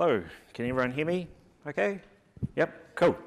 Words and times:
Hello, 0.00 0.22
can 0.54 0.64
everyone 0.64 0.92
hear 0.92 1.04
me? 1.04 1.26
Okay? 1.66 2.00
Yep, 2.54 2.94
cool. 2.94 3.18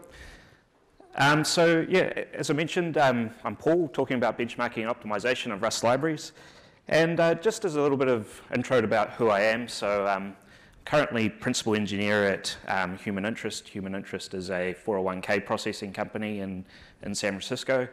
Um, 1.16 1.44
so 1.44 1.86
yeah, 1.90 2.24
as 2.34 2.50
I 2.50 2.54
mentioned, 2.54 2.98
um, 2.98 3.30
I'm 3.44 3.58
Paul, 3.58 3.90
talking 3.90 4.16
about 4.16 4.40
benchmarking 4.40 4.78
and 4.78 4.86
optimization 4.86 5.52
of 5.52 5.62
Rust 5.62 5.84
libraries. 5.84 6.32
And 6.88 7.20
uh, 7.20 7.36
just 7.36 7.66
as 7.66 7.76
a 7.76 7.82
little 7.82 7.98
bit 7.98 8.08
of 8.08 8.42
intro 8.56 8.78
about 8.78 9.10
who 9.10 9.28
I 9.28 9.42
am, 9.42 9.68
so 9.68 10.08
um, 10.08 10.34
currently 10.86 11.28
principal 11.28 11.76
engineer 11.76 12.24
at 12.24 12.56
um, 12.70 12.98
Human 13.00 13.26
Interest. 13.26 13.68
Human 13.68 13.94
Interest 13.94 14.34
is 14.34 14.50
a 14.50 14.74
401k 14.86 15.46
processing 15.46 15.92
company 15.92 16.40
in, 16.40 16.64
in 17.02 17.14
San 17.14 17.34
Francisco. 17.34 17.86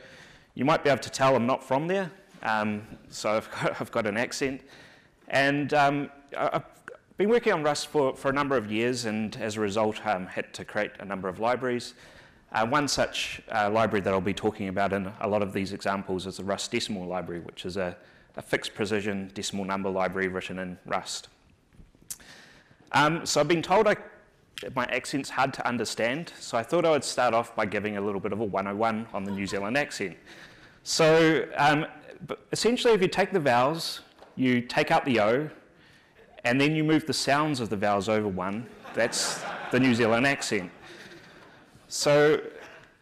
You 0.55 0.65
might 0.65 0.84
be 0.84 0.91
able 0.91 1.02
to 1.02 1.10
tell 1.10 1.34
I'm 1.34 1.47
not 1.47 1.65
from 1.65 1.88
there, 1.88 2.12
um, 2.45 2.87
so 3.09 3.30
I've 3.38 3.51
got, 3.51 3.80
I've 3.80 3.91
got, 3.91 4.06
an 4.06 4.16
accent. 4.16 4.60
And 5.27 5.74
um, 5.74 6.10
I've 6.37 6.77
been 7.18 7.28
working 7.28 7.52
on 7.52 7.64
Rust 7.64 7.88
for, 7.88 8.14
for 8.14 8.30
a 8.30 8.32
number 8.32 8.56
of 8.56 8.70
years, 8.70 9.04
and 9.04 9.36
as 9.38 9.56
a 9.56 9.60
result, 9.60 10.00
um, 10.06 10.27
had 10.27 10.54
to 10.54 10.64
create 10.64 10.92
a 11.00 11.04
number 11.04 11.28
of 11.28 11.41
libraries. 11.41 11.94
Uh, 12.52 12.64
one 12.64 12.86
such 12.86 13.42
uh, 13.52 13.68
library 13.68 14.00
that 14.02 14.14
I'll 14.14 14.20
be 14.20 14.32
talking 14.32 14.68
about 14.68 14.92
in 14.92 15.12
a 15.20 15.27
lot 15.28 15.42
of 15.42 15.52
these 15.52 15.72
examples 15.72 16.28
is 16.28 16.36
the 16.36 16.44
Rust 16.44 16.70
Decimal 16.70 17.06
Library, 17.06 17.41
which 17.41 17.66
is 17.66 17.77
a, 17.77 17.96
a 18.36 18.42
fixed 18.42 18.72
precision 18.72 19.32
decimal 19.34 19.64
number 19.64 19.91
library 19.91 20.28
written 20.28 20.60
in 20.60 20.78
Rust. 20.86 21.27
Um, 22.92 23.27
so 23.27 23.41
I've 23.41 23.48
been 23.48 23.62
told 23.62 23.88
I, 23.88 23.96
my 24.77 24.84
accent's 24.84 25.28
hard 25.28 25.52
to 25.55 25.66
understand, 25.66 26.32
so 26.38 26.56
I 26.56 26.62
thought 26.62 26.84
I 26.84 26.92
would 26.92 27.05
start 27.05 27.34
off 27.34 27.55
by 27.56 27.66
giving 27.66 27.97
a 27.97 28.00
little 28.00 28.20
bit 28.20 28.32
of 28.32 28.38
a 28.38 28.44
101 28.44 29.08
on 29.12 29.25
the 29.25 29.32
New 29.32 29.47
Zealand 29.47 29.77
accent. 29.77 30.16
So 30.84 31.48
um, 31.56 31.84
essentially, 32.53 32.94
if 32.94 33.03
you 33.03 33.08
take 33.08 33.32
the 33.32 33.41
vowels, 33.41 34.03
you 34.36 34.60
take 34.60 34.92
out 34.92 35.05
the 35.05 35.19
O, 35.19 35.50
and 36.48 36.58
then 36.58 36.74
you 36.74 36.82
move 36.82 37.04
the 37.04 37.12
sounds 37.12 37.60
of 37.60 37.68
the 37.68 37.77
vowels 37.77 38.08
over 38.08 38.27
one, 38.27 38.66
that's 38.94 39.42
the 39.70 39.78
New 39.78 39.94
Zealand 39.94 40.27
accent. 40.27 40.70
So 41.88 42.41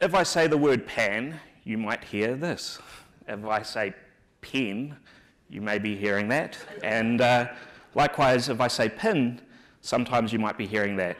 if 0.00 0.16
I 0.16 0.24
say 0.24 0.48
the 0.48 0.56
word 0.58 0.84
pan, 0.84 1.38
you 1.62 1.78
might 1.78 2.02
hear 2.02 2.34
this. 2.34 2.80
If 3.28 3.44
I 3.44 3.62
say 3.62 3.94
pen, 4.40 4.96
you 5.48 5.60
may 5.60 5.78
be 5.78 5.94
hearing 5.94 6.26
that. 6.30 6.58
And 6.82 7.20
uh, 7.20 7.46
likewise, 7.94 8.48
if 8.48 8.60
I 8.60 8.66
say 8.66 8.88
pin, 8.88 9.40
sometimes 9.80 10.32
you 10.32 10.40
might 10.40 10.58
be 10.58 10.66
hearing 10.66 10.96
that. 10.96 11.16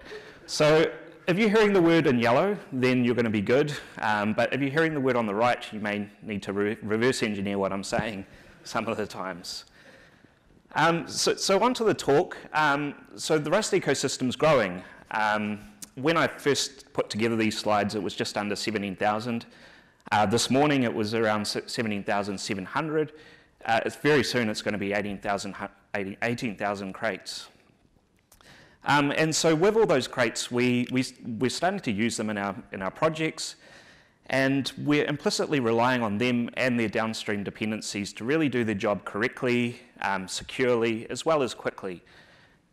So 0.47 0.91
if 1.29 1.39
you're 1.39 1.49
hearing 1.49 1.73
the 1.73 1.83
word 1.83 2.09
in 2.09 2.19
yellow, 2.19 2.59
then 2.73 3.05
you're 3.05 3.15
going 3.15 3.27
to 3.27 3.31
be 3.31 3.41
good. 3.41 3.73
Um, 3.99 4.33
but 4.33 4.53
if 4.53 4.61
you're 4.61 4.71
hearing 4.71 4.95
the 4.95 5.01
word 5.01 5.15
on 5.15 5.27
the 5.27 5.35
right, 5.35 5.65
you 5.73 5.79
may 5.79 6.09
need 6.23 6.43
to 6.43 6.53
re 6.53 6.77
reverse 6.83 7.23
engineer 7.23 7.57
what 7.57 7.73
I'm 7.73 7.85
saying 7.85 8.27
some 8.65 8.89
of 8.89 8.97
the 8.97 9.07
times. 9.07 9.67
Um, 10.77 11.09
so, 11.09 11.35
so 11.37 11.63
on 11.63 11.73
to 11.75 11.85
the 11.85 11.95
talk. 11.95 12.37
Um, 12.53 12.95
so 13.17 13.39
the 13.39 13.51
Rust 13.51 13.73
ecosystem 13.73 14.29
is 14.29 14.37
growing. 14.37 14.83
Um, 15.11 15.59
when 15.95 16.19
I 16.19 16.27
first 16.27 16.93
put 16.93 17.09
together 17.09 17.35
these 17.35 17.59
slides, 17.59 17.95
it 17.95 18.03
was 18.03 18.15
just 18.15 18.37
under 18.37 18.55
17,000. 18.55 19.47
Uh, 20.13 20.27
this 20.27 20.51
morning, 20.51 20.83
it 20.83 20.93
was 20.93 21.15
around 21.15 21.47
17,700. 21.47 23.13
Uh, 23.65 23.81
it's 23.87 23.97
very 23.97 24.23
soon, 24.23 24.51
it's 24.51 24.61
going 24.61 24.73
to 24.73 24.79
be 24.79 24.93
18,000 24.93 25.55
18, 25.95 26.93
crates. 26.93 27.49
Um, 28.85 29.13
and 29.17 29.35
so 29.35 29.55
with 29.55 29.77
all 29.77 29.87
those 29.87 30.07
crates, 30.07 30.51
we, 30.51 30.87
we, 30.93 31.07
we're 31.25 31.49
starting 31.49 31.81
to 31.81 31.91
use 31.91 32.19
them 32.19 32.29
in 32.29 32.37
our, 32.37 32.55
in 32.73 32.83
our 32.83 32.91
projects, 32.91 33.57
and 34.29 34.73
we're 34.79 35.05
implicitly 35.05 35.61
relying 35.61 36.03
on 36.03 36.19
them 36.19 36.51
and 36.55 36.79
their 36.79 36.89
downstream 36.89 37.45
dependencies 37.45 38.13
to 38.15 38.25
really 38.25 38.49
do 38.49 38.65
their 38.65 38.75
job 38.75 39.05
correctly, 39.05 39.81
um, 40.03 40.27
securely, 40.27 41.09
as 41.11 41.25
well 41.25 41.43
as 41.43 41.55
quickly. 41.55 42.03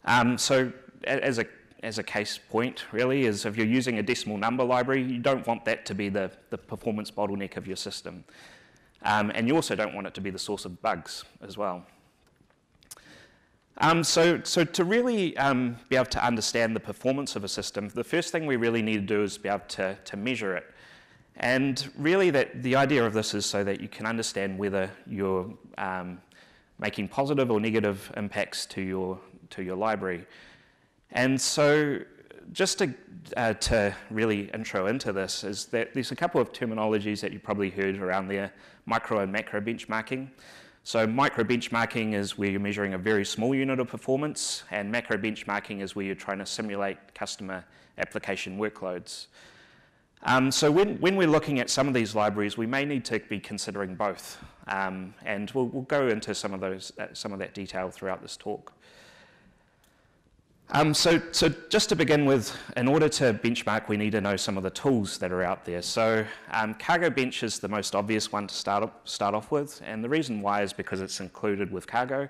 Um, 0.06 0.38
so 0.38 0.72
as 1.04 1.38
a, 1.38 1.46
as 1.84 2.00
a 2.00 2.04
case 2.04 2.40
point, 2.50 2.86
really, 2.92 3.26
is 3.26 3.46
if 3.46 3.56
you're 3.56 3.68
using 3.68 4.00
a 4.00 4.04
decimal 4.04 4.38
number 4.38 4.64
library, 4.64 5.04
you 5.04 5.20
don't 5.20 5.46
want 5.46 5.64
that 5.66 5.86
to 5.86 5.96
be 5.96 6.10
the, 6.10 6.32
the 6.50 6.58
performance 6.58 7.12
bottleneck 7.12 7.56
of 7.56 7.68
your 7.68 7.76
system. 7.76 8.24
Um, 9.04 9.32
and 9.36 9.48
you 9.48 9.56
also 9.56 9.76
don't 9.76 9.94
want 9.94 10.08
it 10.08 10.14
to 10.16 10.22
be 10.22 10.30
the 10.30 10.40
source 10.40 10.66
of 10.66 10.82
bugs 10.82 11.24
as 11.42 11.58
well. 11.58 11.86
Um, 13.80 14.04
so, 14.04 14.40
so 14.44 14.64
to 14.64 14.84
really 14.84 15.36
um, 15.38 15.78
be 15.90 15.96
able 15.96 16.06
to 16.06 16.26
understand 16.26 16.76
the 16.76 16.80
performance 16.80 17.36
of 17.36 17.44
a 17.44 17.48
system, 17.48 17.90
the 17.90 18.04
first 18.04 18.32
thing 18.32 18.46
we 18.46 18.56
really 18.56 18.82
need 18.82 19.08
to 19.08 19.16
do 19.16 19.24
is 19.24 19.38
be 19.38 19.50
able 19.50 19.62
to, 19.70 19.98
to 20.06 20.18
measure 20.18 20.56
it. 20.56 20.73
And 21.38 21.90
really 21.98 22.30
that 22.30 22.62
the 22.62 22.76
idea 22.76 23.04
of 23.06 23.14
this 23.14 23.34
is 23.34 23.46
so 23.46 23.64
that 23.64 23.82
you 23.82 23.88
can 23.88 24.06
understand 24.06 24.58
whether 24.58 24.90
you're 25.08 25.52
um, 25.78 26.22
making 26.80 27.08
positive 27.08 27.50
or 27.50 27.60
negative 27.60 28.12
impacts 28.18 28.66
to 28.68 28.82
your, 28.82 29.20
to 29.50 29.64
your 29.64 29.76
library. 29.76 30.26
And 31.12 31.40
so 31.40 32.00
just 32.52 32.80
to, 32.80 32.94
uh, 33.38 33.54
to 33.54 33.96
really 34.10 34.50
intro 34.54 34.88
into 34.88 35.14
this 35.14 35.44
is 35.44 35.66
that 35.68 35.94
there's 35.94 36.12
a 36.12 36.16
couple 36.16 36.42
of 36.42 36.52
terminologies 36.52 37.22
that 37.22 37.32
you 37.32 37.40
probably 37.40 37.70
heard 37.70 37.98
around 37.98 38.28
there, 38.28 38.52
micro 38.86 39.20
and 39.20 39.32
macro 39.32 39.62
benchmarking. 39.62 40.30
So 40.84 41.08
micro 41.08 41.46
benchmarking 41.46 42.14
is 42.14 42.38
where 42.38 42.50
you're 42.50 42.60
measuring 42.60 42.94
a 42.94 42.98
very 42.98 43.24
small 43.24 43.56
unit 43.56 43.80
of 43.80 43.88
performance, 43.88 44.64
and 44.70 44.92
macro 44.92 45.18
benchmarking 45.18 45.82
is 45.82 45.96
where 45.96 46.06
you're 46.06 46.16
trying 46.16 46.40
to 46.40 46.46
simulate 46.46 46.98
customer 47.16 47.64
application 47.98 48.60
workloads. 48.60 49.28
Um, 50.26 50.52
so 50.52 50.72
when, 50.72 50.96
when, 51.02 51.18
we're 51.18 51.28
looking 51.28 51.60
at 51.60 51.70
some 51.70 51.88
of 51.88 51.94
these 51.94 52.16
libraries, 52.16 52.58
we 52.58 52.66
may 52.66 52.86
need 52.86 53.04
to 53.06 53.20
be 53.20 53.42
considering 53.42 53.96
both, 53.96 54.42
um, 54.68 55.14
and 55.26 55.52
we'll, 55.52 55.66
we'll, 55.66 55.84
go 55.84 56.08
into 56.08 56.34
some 56.34 56.54
of 56.54 56.62
those, 56.62 56.94
uh, 56.98 57.08
some 57.12 57.34
of 57.34 57.40
that 57.40 57.54
detail 57.54 57.90
throughout 57.90 58.22
this 58.22 58.38
talk. 58.38 58.72
Um, 60.70 60.94
so, 60.94 61.22
so, 61.34 61.50
just 61.70 61.90
to 61.90 61.96
begin 61.98 62.26
with, 62.26 62.56
in 62.78 62.88
order 62.88 63.10
to 63.10 63.34
benchmark, 63.34 63.90
we 63.90 63.98
need 63.98 64.14
to 64.14 64.22
know 64.22 64.38
some 64.38 64.56
of 64.56 64.64
the 64.64 64.70
tools 64.70 65.18
that 65.18 65.34
are 65.34 65.44
out 65.44 65.66
there. 65.66 65.82
So 65.82 66.26
um, 66.52 66.74
Cargo 66.76 67.10
Bench 67.10 67.44
is 67.44 67.60
the 67.60 67.68
most 67.68 67.94
obvious 67.94 68.32
one 68.32 68.48
to 68.48 68.56
start, 68.56 68.82
up, 68.82 69.08
start 69.08 69.36
off 69.36 69.52
with, 69.52 69.82
and 69.86 70.02
the 70.02 70.10
reason 70.10 70.42
why 70.42 70.62
is 70.62 70.72
because 70.72 71.02
it's 71.02 71.20
included 71.20 71.70
with 71.70 71.86
Cargo. 71.86 72.30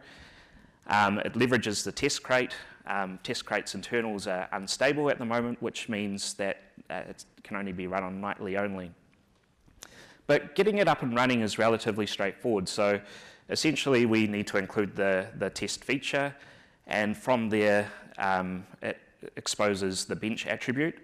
Um, 0.88 1.20
it 1.20 1.34
leverages 1.34 1.84
the 1.84 1.92
test 1.92 2.24
crate. 2.24 2.56
Um, 2.88 3.20
test 3.24 3.46
crate's 3.46 3.76
internals 3.76 4.28
are 4.28 4.50
unstable 4.52 5.10
at 5.12 5.20
the 5.20 5.26
moment, 5.26 5.62
which 5.62 5.88
means 5.88 6.34
that 6.34 6.64
uh, 6.90 7.04
it 7.08 7.24
can 7.44 7.58
only 7.58 7.72
be 7.72 7.88
run 7.88 8.04
on 8.04 8.22
nightly 8.22 8.58
only. 8.58 8.92
But 10.28 10.56
getting 10.56 10.78
it 10.78 10.88
up 10.88 11.02
and 11.02 11.16
running 11.16 11.42
is 11.42 11.58
relatively 11.58 12.08
straightforward. 12.08 12.70
So 12.70 13.00
essentially, 13.50 14.06
we 14.06 14.28
need 14.28 14.48
to 14.48 14.58
include 14.58 14.96
the, 14.96 15.28
the 15.38 15.50
test 15.50 15.84
feature, 15.84 16.34
and 16.88 17.16
from 17.16 17.50
there, 17.50 17.92
um, 18.18 18.66
it 18.82 18.98
exposes 19.36 20.06
the 20.06 20.16
bench 20.16 20.48
attribute. 20.48 21.00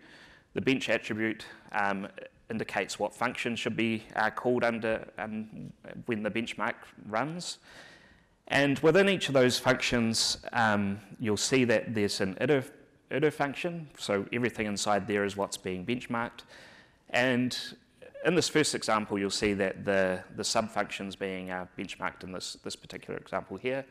The 0.54 0.62
bench 0.62 0.90
attribute 0.90 1.46
um, 1.72 2.08
indicates 2.50 2.98
what 2.98 3.14
function 3.14 3.56
should 3.56 3.76
be 3.76 4.04
uh, 4.16 4.30
called 4.30 4.64
under 4.64 5.08
um, 5.18 5.72
when 6.06 6.24
the 6.24 6.32
benchmark 6.32 6.76
runs. 7.08 7.60
And 8.48 8.80
within 8.80 9.08
each 9.08 9.28
of 9.28 9.34
those 9.36 9.60
functions, 9.60 10.38
um, 10.54 11.00
you'll 11.20 11.38
see 11.38 11.66
that 11.66 11.94
there's 11.94 12.20
an 12.20 12.36
iter, 12.42 12.64
iter 13.12 13.32
function, 13.32 13.90
so 13.98 14.26
everything 14.32 14.68
inside 14.68 15.08
there 15.08 15.24
is 15.24 15.36
what's 15.36 15.58
being 15.58 15.86
benchmarked. 15.86 16.42
And 17.10 17.58
in 18.26 18.36
this 18.36 18.50
first 18.50 18.76
example, 18.76 19.18
you'll 19.18 19.30
see 19.30 19.54
that 19.54 19.86
the, 19.86 20.24
the 20.36 20.44
sub-functions 20.44 21.16
being 21.16 21.52
uh, 21.52 21.66
benchmarked 21.78 22.24
in 22.24 22.32
this, 22.32 22.58
this 22.64 22.76
particular 22.76 23.20
example 23.20 23.58
here 23.58 23.86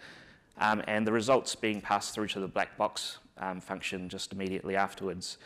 um, 0.61 0.83
and 0.87 1.07
the 1.07 1.13
results 1.13 1.55
being 1.55 1.81
passed 1.81 2.15
through 2.15 2.29
to 2.29 2.41
the 2.41 2.49
black 2.49 2.77
box 2.77 3.19
um, 3.39 3.61
function 3.61 4.09
just 4.09 4.33
immediately 4.33 4.77
afterwards. 4.77 5.39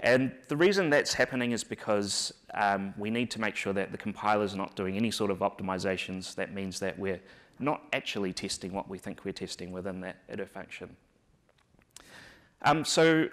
And 0.00 0.32
the 0.48 0.56
reason 0.56 0.90
that's 0.90 1.12
happening 1.12 1.52
is 1.52 1.62
because 1.62 2.32
um, 2.54 2.94
we 2.96 3.10
need 3.10 3.30
to 3.32 3.40
make 3.40 3.54
sure 3.54 3.72
that 3.74 3.92
the 3.92 3.98
compiler 3.98 4.44
is 4.44 4.54
not 4.54 4.74
doing 4.74 4.96
any 4.96 5.10
sort 5.10 5.30
of 5.30 5.38
optimizations. 5.40 6.34
That 6.34 6.54
means 6.54 6.80
that 6.80 6.98
we're 6.98 7.20
not 7.58 7.82
actually 7.92 8.32
testing 8.32 8.72
what 8.72 8.88
we 8.88 8.98
think 8.98 9.24
we're 9.24 9.32
testing 9.32 9.72
within 9.72 10.00
that 10.00 10.16
iter 10.32 10.46
function. 10.46 10.96
Um, 12.62 12.84
so 12.84 13.28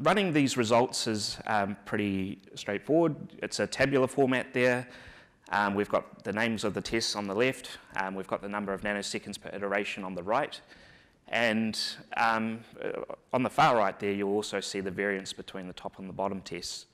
running 0.00 0.32
these 0.32 0.56
results 0.56 1.06
is 1.06 1.38
um, 1.46 1.76
pretty 1.84 2.40
straightforward. 2.54 3.16
It's 3.42 3.60
a 3.60 3.66
tabular 3.66 4.08
format 4.08 4.52
there. 4.52 4.88
Um, 5.50 5.74
we've 5.74 5.88
got 5.88 6.24
the 6.24 6.32
names 6.32 6.64
of 6.64 6.74
the 6.74 6.80
tests 6.80 7.14
on 7.14 7.26
the 7.26 7.34
left. 7.34 7.78
Um, 7.96 8.14
we've 8.14 8.26
got 8.26 8.42
the 8.42 8.48
number 8.48 8.72
of 8.72 8.80
nanoseconds 8.80 9.40
per 9.40 9.50
iteration 9.54 10.02
on 10.02 10.14
the 10.14 10.22
right. 10.22 10.60
And 11.28 11.78
um, 12.16 12.60
uh, 12.82 13.02
on 13.32 13.42
the 13.42 13.50
far 13.50 13.76
right 13.76 13.98
there, 13.98 14.12
you'll 14.12 14.32
also 14.32 14.60
see 14.60 14.80
the 14.80 14.90
variance 14.90 15.32
between 15.32 15.66
the 15.66 15.72
top 15.72 15.98
and 15.98 16.08
the 16.08 16.12
bottom 16.12 16.40
tests. 16.40 16.86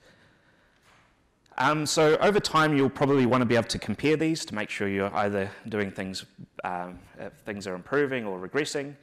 Um, 1.56 1.86
so 1.86 2.16
over 2.18 2.38
time, 2.38 2.76
you'll 2.76 2.90
probably 2.90 3.26
want 3.26 3.40
to 3.40 3.46
be 3.46 3.56
able 3.56 3.66
to 3.68 3.78
compare 3.78 4.16
these 4.16 4.44
to 4.44 4.54
make 4.54 4.70
sure 4.70 4.88
you're 4.88 5.14
either 5.16 5.50
doing 5.68 5.90
things, 5.90 6.24
um, 6.62 6.98
things 7.44 7.66
are 7.66 7.74
improving 7.74 8.26
or 8.26 8.38
regressing. 8.38 8.94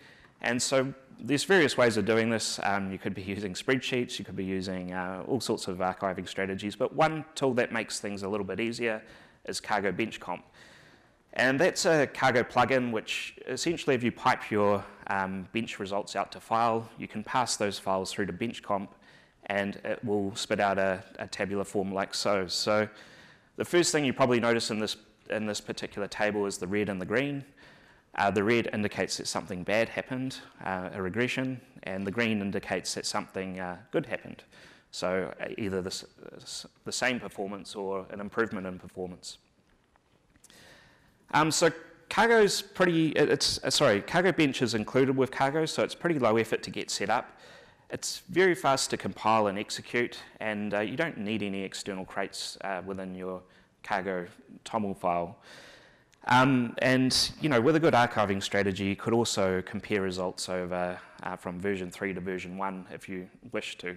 And 0.45 0.61
so 0.61 0.93
there's 1.19 1.43
various 1.43 1.75
ways 1.75 1.97
of 1.97 2.05
doing 2.05 2.29
this. 2.29 2.59
Um, 2.61 2.91
you 2.91 2.99
could 2.99 3.15
be 3.15 3.23
using 3.23 3.53
spreadsheets, 3.53 4.19
you 4.19 4.23
could 4.23 4.35
be 4.35 4.45
using 4.45 4.93
uh, 4.93 5.23
all 5.27 5.41
sorts 5.41 5.67
of 5.67 5.77
archiving 5.77 6.29
strategies, 6.29 6.75
but 6.75 6.93
one 6.95 7.25
tool 7.33 7.55
that 7.55 7.73
makes 7.73 7.99
things 7.99 8.21
a 8.21 8.29
little 8.29 8.45
bit 8.45 8.59
easier 8.59 9.01
is 9.45 9.59
Cargo 9.59 9.91
Bench 9.91 10.19
Comp. 10.19 10.45
And 11.33 11.59
that's 11.59 11.85
a 11.85 12.07
cargo 12.07 12.43
plugin 12.43 12.91
which 12.91 13.37
essentially 13.47 13.95
if 13.95 14.03
you 14.03 14.11
pipe 14.11 14.51
your 14.51 14.85
um, 15.07 15.47
bench 15.51 15.79
results 15.79 16.15
out 16.15 16.31
to 16.33 16.39
file, 16.39 16.87
you 16.97 17.07
can 17.07 17.23
pass 17.23 17.57
those 17.57 17.79
files 17.79 18.11
through 18.11 18.27
to 18.27 18.33
Bench 18.33 18.61
Comp, 18.61 18.93
and 19.47 19.77
it 19.83 20.03
will 20.05 20.33
spit 20.35 20.59
out 20.59 20.77
a, 20.77 21.03
a 21.17 21.27
tabular 21.27 21.63
form 21.63 21.91
like 21.91 22.13
so. 22.13 22.45
So 22.47 22.87
the 23.57 23.65
first 23.65 23.91
thing 23.91 24.05
you 24.05 24.13
probably 24.13 24.39
notice 24.39 24.69
in 24.69 24.77
this, 24.77 24.95
in 25.31 25.47
this 25.47 25.59
particular 25.59 26.07
table 26.07 26.45
is 26.45 26.59
the 26.59 26.67
red 26.67 26.87
and 26.87 27.01
the 27.01 27.05
green. 27.05 27.43
Uh, 28.17 28.31
the 28.31 28.43
red 28.43 28.69
indicates 28.71 29.17
that 29.17 29.27
something 29.27 29.63
bad 29.63 29.89
happened, 29.89 30.37
uh, 30.63 30.89
a 30.93 31.01
regression, 31.01 31.59
and 31.83 32.07
the 32.07 32.11
green 32.11 32.39
indicates 32.41 32.93
that 32.93 33.05
something 33.05 33.59
uh, 33.59 33.77
good 33.91 34.05
happened. 34.05 34.43
So 34.91 35.33
uh, 35.41 35.47
either 35.57 35.81
this, 35.81 36.05
the 36.85 36.91
same 36.91 37.19
performance 37.19 37.75
or 37.75 38.05
an 38.11 38.21
improvement 38.21 38.65
in 38.67 38.79
performance. 38.79 39.37
Um, 41.33 41.51
so 41.51 41.69
Cargo's 42.09 42.61
pretty, 42.61 43.09
it's, 43.09 43.61
uh, 43.63 43.69
sorry, 43.69 43.99
Cargo 44.01 44.31
Bench 44.31 44.61
is 44.61 44.75
included 44.75 45.17
with 45.17 45.31
Cargo, 45.31 45.65
so 45.65 45.83
it's 45.83 45.95
pretty 45.95 46.17
low 46.17 46.37
effort 46.37 46.63
to 46.63 46.69
get 46.69 46.89
set 46.89 47.09
up. 47.09 47.37
It's 47.89 48.19
very 48.29 48.55
fast 48.55 48.89
to 48.91 48.97
compile 48.97 49.47
and 49.47 49.59
execute, 49.59 50.17
and 50.39 50.73
uh, 50.73 50.79
you 50.79 50.95
don't 50.95 51.17
need 51.17 51.43
any 51.43 51.63
external 51.63 52.05
crates 52.05 52.57
within 52.85 53.13
your 53.13 53.41
Cargo 53.83 54.25
TOML 54.63 54.97
file. 54.97 55.37
Um, 56.27 56.73
and 56.79 57.31
you 57.39 57.49
know, 57.49 57.61
with 57.61 57.75
a 57.75 57.79
good 57.79 57.93
archiving 57.93 58.41
strategy, 58.41 58.85
you 58.85 58.95
could 58.95 59.13
also 59.13 59.61
compare 59.61 60.01
results 60.01 60.49
over 60.49 60.99
uh, 61.23 61.35
from 61.35 61.59
version 61.59 61.91
3 61.91 62.13
to 62.15 62.21
version 62.21 62.57
1 62.57 62.87
if 62.91 63.07
you 63.07 63.29
wish 63.51 63.77
to. 63.77 63.95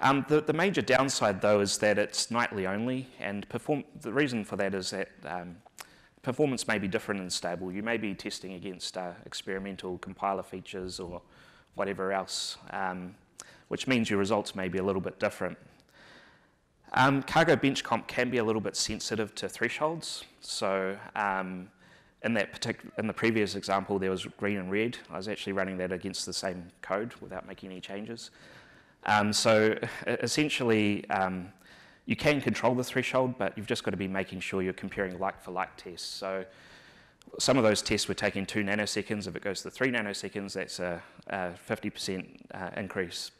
Um, 0.00 0.24
the, 0.28 0.40
the, 0.40 0.52
major 0.52 0.82
downside, 0.82 1.40
though, 1.40 1.60
is 1.60 1.78
that 1.78 1.96
it's 1.96 2.30
nightly 2.30 2.66
only, 2.66 3.06
and 3.20 3.48
perform 3.48 3.84
the 4.00 4.12
reason 4.12 4.44
for 4.44 4.56
that 4.56 4.74
is 4.74 4.90
that 4.90 5.10
um, 5.24 5.56
performance 6.22 6.66
may 6.66 6.78
be 6.78 6.88
different 6.88 7.20
and 7.20 7.32
stable. 7.32 7.70
You 7.70 7.84
may 7.84 7.98
be 7.98 8.14
testing 8.14 8.54
against 8.54 8.96
uh, 8.96 9.12
experimental 9.26 9.98
compiler 9.98 10.42
features 10.42 10.98
or 10.98 11.22
whatever 11.74 12.12
else, 12.12 12.56
um, 12.70 13.14
which 13.68 13.86
means 13.86 14.10
your 14.10 14.18
results 14.18 14.56
may 14.56 14.68
be 14.68 14.78
a 14.78 14.82
little 14.82 15.00
bit 15.00 15.20
different. 15.20 15.56
Um, 16.94 17.22
Cargo 17.22 17.56
Bench 17.56 17.82
Comp 17.82 18.06
can 18.06 18.28
be 18.28 18.38
a 18.38 18.44
little 18.44 18.60
bit 18.60 18.76
sensitive 18.76 19.34
to 19.36 19.48
thresholds. 19.48 20.24
So 20.40 20.96
um, 21.16 21.70
in 22.22 22.34
that 22.34 22.52
particular, 22.52 22.92
in 22.98 23.06
the 23.06 23.14
previous 23.14 23.54
example, 23.54 23.98
there 23.98 24.10
was 24.10 24.26
green 24.36 24.58
and 24.58 24.70
red. 24.70 24.98
I 25.10 25.16
was 25.16 25.26
actually 25.26 25.54
running 25.54 25.78
that 25.78 25.90
against 25.90 26.26
the 26.26 26.32
same 26.34 26.68
code 26.82 27.14
without 27.20 27.46
making 27.46 27.70
any 27.70 27.80
changes. 27.80 28.30
Um, 29.04 29.32
so 29.32 29.76
essentially, 30.06 31.08
um, 31.08 31.50
you 32.04 32.14
can 32.14 32.40
control 32.40 32.74
the 32.74 32.84
threshold, 32.84 33.36
but 33.38 33.56
you've 33.56 33.66
just 33.66 33.84
got 33.84 33.92
to 33.92 33.96
be 33.96 34.08
making 34.08 34.40
sure 34.40 34.62
you're 34.62 34.72
comparing 34.72 35.18
like-for-like 35.18 35.76
tests. 35.76 36.06
So 36.06 36.44
some 37.38 37.56
of 37.56 37.64
those 37.64 37.80
tests 37.80 38.06
were 38.06 38.14
taking 38.14 38.44
two 38.44 38.62
nanoseconds. 38.62 39.26
If 39.26 39.34
it 39.34 39.42
goes 39.42 39.62
to 39.62 39.70
three 39.70 39.90
nanoseconds, 39.90 40.52
that's 40.52 40.78
a 40.78 41.02
50% 41.30 42.36
uh, 42.52 42.70
increase. 42.76 43.30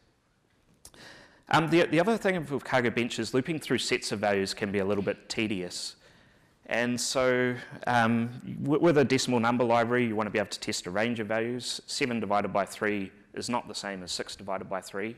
Um, 1.48 1.68
the, 1.68 1.82
the 1.86 2.00
other 2.00 2.16
thing 2.16 2.44
with 2.46 2.64
cargo 2.64 2.90
bench 2.90 3.18
is 3.18 3.34
looping 3.34 3.58
through 3.58 3.78
sets 3.78 4.12
of 4.12 4.20
values 4.20 4.54
can 4.54 4.72
be 4.72 4.78
a 4.78 4.84
little 4.84 5.04
bit 5.04 5.28
tedious. 5.28 5.96
And 6.66 6.98
so 6.98 7.54
um, 7.86 8.30
with 8.62 8.96
a 8.98 9.04
decimal 9.04 9.40
number 9.40 9.64
library, 9.64 10.06
you 10.06 10.16
want 10.16 10.26
to 10.26 10.30
be 10.30 10.38
able 10.38 10.50
to 10.50 10.60
test 10.60 10.86
a 10.86 10.90
range 10.90 11.20
of 11.20 11.26
values. 11.26 11.80
7 11.86 12.20
divided 12.20 12.52
by 12.52 12.64
3 12.64 13.10
is 13.34 13.48
not 13.48 13.68
the 13.68 13.74
same 13.74 14.02
as 14.02 14.12
6 14.12 14.36
divided 14.36 14.70
by 14.70 14.80
3 14.80 15.14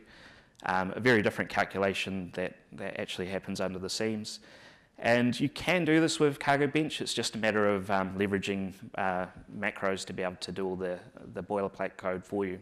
um, 0.67 0.93
a 0.97 1.01
very 1.01 1.23
different 1.23 1.51
calculation 1.51 2.31
that, 2.35 2.57
that 2.73 2.99
actually 3.01 3.27
happens 3.27 3.61
under 3.61 3.79
the 3.79 3.91
seams. 3.91 4.41
And 4.99 5.39
you 5.39 5.49
can 5.49 5.85
do 5.85 6.01
this 6.01 6.21
with 6.21 6.39
Cargo 6.39 6.67
Bench. 6.67 7.01
It's 7.01 7.13
just 7.13 7.35
a 7.35 7.39
matter 7.39 7.69
of 7.69 7.91
um, 7.91 8.17
leveraging 8.17 8.73
uh, 8.95 9.27
macros 9.59 10.05
to 10.07 10.13
be 10.13 10.23
able 10.23 10.37
to 10.37 10.53
do 10.53 10.67
all 10.67 10.77
the, 10.77 10.99
the 11.35 11.43
boilerplate 11.43 11.97
code 11.97 12.25
for 12.25 12.47
you. 12.47 12.61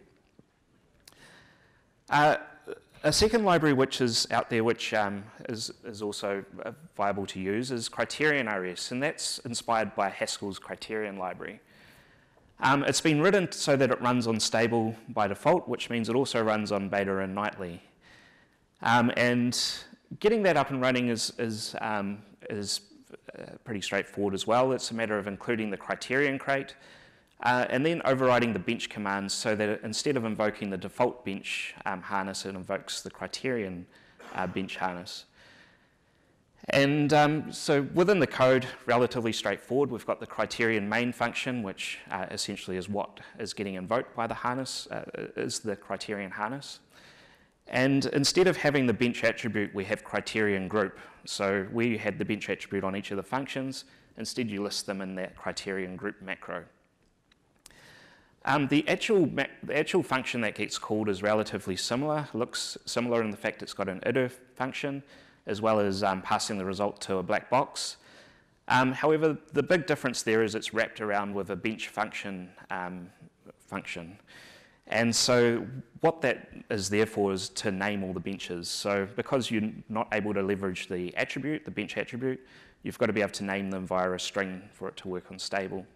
Uh, 2.09 2.37
a 3.05 3.13
second 3.13 3.45
library 3.45 3.73
which 3.73 4.01
is 4.01 4.27
out 4.31 4.49
there, 4.49 4.63
which 4.63 4.95
um, 4.95 5.25
is, 5.49 5.73
is 5.85 6.03
also 6.03 6.45
uh, 6.65 6.73
viable 6.97 7.27
to 7.27 7.41
use, 7.41 7.71
is 7.71 7.89
Criterion 7.89 8.47
RS, 8.49 8.93
and 8.93 9.03
that's 9.03 9.39
inspired 9.41 9.95
by 9.95 10.09
Haskell's 10.09 10.59
Criterion 10.59 11.17
library. 11.17 11.61
Um, 12.61 12.85
it's 12.85 13.01
been 13.01 13.21
written 13.21 13.51
so 13.51 13.77
that 13.77 13.91
it 13.91 14.01
runs 14.01 14.29
on 14.29 14.39
stable 14.39 14.95
by 15.09 15.27
default, 15.27 15.69
which 15.69 15.91
means 15.91 16.09
it 16.09 16.15
also 16.15 16.43
runs 16.43 16.71
on 16.71 16.89
beta 16.89 17.19
and 17.19 17.35
nightly. 17.35 17.83
Um, 18.83 19.11
and 19.17 19.59
getting 20.21 20.45
that 20.45 20.57
up 20.57 20.71
and 20.71 20.81
running 20.81 21.09
is, 21.09 21.33
is, 21.39 21.75
um, 21.81 22.23
is 22.51 22.83
uh, 23.37 23.43
pretty 23.65 23.81
straightforward 23.81 24.35
as 24.35 24.47
well. 24.47 24.71
It's 24.73 24.93
a 24.93 24.95
matter 24.95 25.19
of 25.19 25.27
including 25.27 25.71
the 25.71 25.77
criterion 25.77 26.39
crate 26.39 26.77
uh, 27.43 27.67
and 27.71 27.85
then 27.85 28.01
overriding 28.05 28.53
the 28.53 28.59
bench 28.59 28.89
commands 28.89 29.35
so 29.35 29.55
that 29.57 29.81
instead 29.83 30.17
of 30.17 30.25
invoking 30.25 30.71
the 30.71 30.77
default 30.77 31.25
bench 31.25 31.75
um, 31.87 32.01
harness, 32.01 32.47
it 32.47 32.55
invokes 32.55 33.03
the 33.03 33.11
criterion 33.11 33.87
uh, 34.35 34.47
bench 34.47 34.77
harness. 34.77 35.25
And 36.69 37.13
um, 37.13 37.53
so 37.53 37.83
within 37.95 38.21
the 38.21 38.27
code, 38.27 38.67
relatively 38.87 39.33
straightforward, 39.33 39.91
we've 39.91 40.07
got 40.07 40.21
the 40.21 40.27
criterion 40.27 40.89
main 40.89 41.13
function, 41.13 41.65
which 41.65 41.99
uh, 42.13 42.27
essentially 42.31 42.77
is 42.77 42.89
what 42.89 43.19
is 43.41 43.53
getting 43.53 43.75
invoked 43.75 44.15
by 44.15 44.29
the 44.29 44.35
harness, 44.35 44.87
uh, 44.93 45.03
is 45.37 45.59
the 45.59 45.75
criterion 45.75 46.31
harness. 46.31 46.79
And 47.67 48.07
instead 48.07 48.47
of 48.47 48.57
having 48.57 48.87
the 48.87 48.93
bench 48.93 49.25
attribute, 49.25 49.75
we 49.75 49.85
have 49.87 50.05
criterion 50.05 50.69
group. 50.69 51.01
So 51.25 51.67
we 51.73 51.97
had 51.97 52.19
the 52.19 52.25
bench 52.25 52.49
attribute 52.49 52.85
on 52.85 52.95
each 52.95 53.11
of 53.11 53.17
the 53.17 53.23
functions. 53.25 53.85
Instead, 54.17 54.49
you 54.49 54.63
list 54.63 54.87
them 54.87 55.01
in 55.01 55.17
that 55.17 55.35
criterion 55.37 55.97
group 55.97 56.23
macro. 56.23 56.65
Um, 58.45 58.67
the, 58.69 58.87
actual 58.89 59.27
the 59.27 59.79
actual 59.79 60.03
function 60.03 60.41
that 60.41 60.57
gets 60.57 60.77
called 60.77 61.09
is 61.09 61.23
relatively 61.23 61.77
similar, 61.77 62.29
looks 62.35 62.77
similar 62.87 63.23
in 63.23 63.31
the 63.31 63.37
fact 63.37 63.63
it's 63.63 63.73
got 63.73 63.89
an 63.89 64.01
iter 64.05 64.29
function, 64.57 65.03
as 65.47 65.61
well 65.61 65.79
as 65.79 66.03
um, 66.03 66.23
passing 66.23 66.59
the 66.59 66.65
result 66.65 67.01
to 67.03 67.17
a 67.17 67.23
black 67.23 67.49
box. 67.51 67.99
Um, 68.69 68.93
however, 68.93 69.37
the 69.53 69.63
big 69.63 69.87
difference 69.87 70.23
there 70.23 70.43
is 70.43 70.55
it's 70.55 70.75
wrapped 70.75 71.01
around 71.01 71.35
with 71.35 71.51
a 71.51 71.57
bench 71.57 71.89
function 71.89 72.49
um, 72.71 73.11
function. 73.67 74.19
And 74.89 75.15
so 75.15 75.67
what 76.01 76.21
that 76.23 76.49
is 76.71 76.91
there 76.91 77.07
for 77.07 77.33
is 77.33 77.49
to 77.51 77.71
name 77.71 78.03
all 78.03 78.13
the 78.13 78.21
benches. 78.21 78.69
So 78.69 79.09
because 79.17 79.51
you're 79.51 79.71
not 79.89 80.09
able 80.13 80.35
to 80.35 80.43
leverage 80.43 80.89
the 80.89 81.17
attribute, 81.17 81.65
the 81.65 81.71
bench 81.71 81.97
attribute, 81.97 82.41
you've 82.83 82.99
got 82.99 83.07
to 83.07 83.13
be 83.13 83.23
able 83.23 83.33
to 83.33 83.45
name 83.45 83.71
them 83.71 83.87
via 83.87 84.13
a 84.13 84.19
string 84.19 84.63
for 84.73 84.89
it 84.89 84.97
to 84.99 85.09
work 85.09 85.31
on 85.31 85.39
stable. 85.39 85.87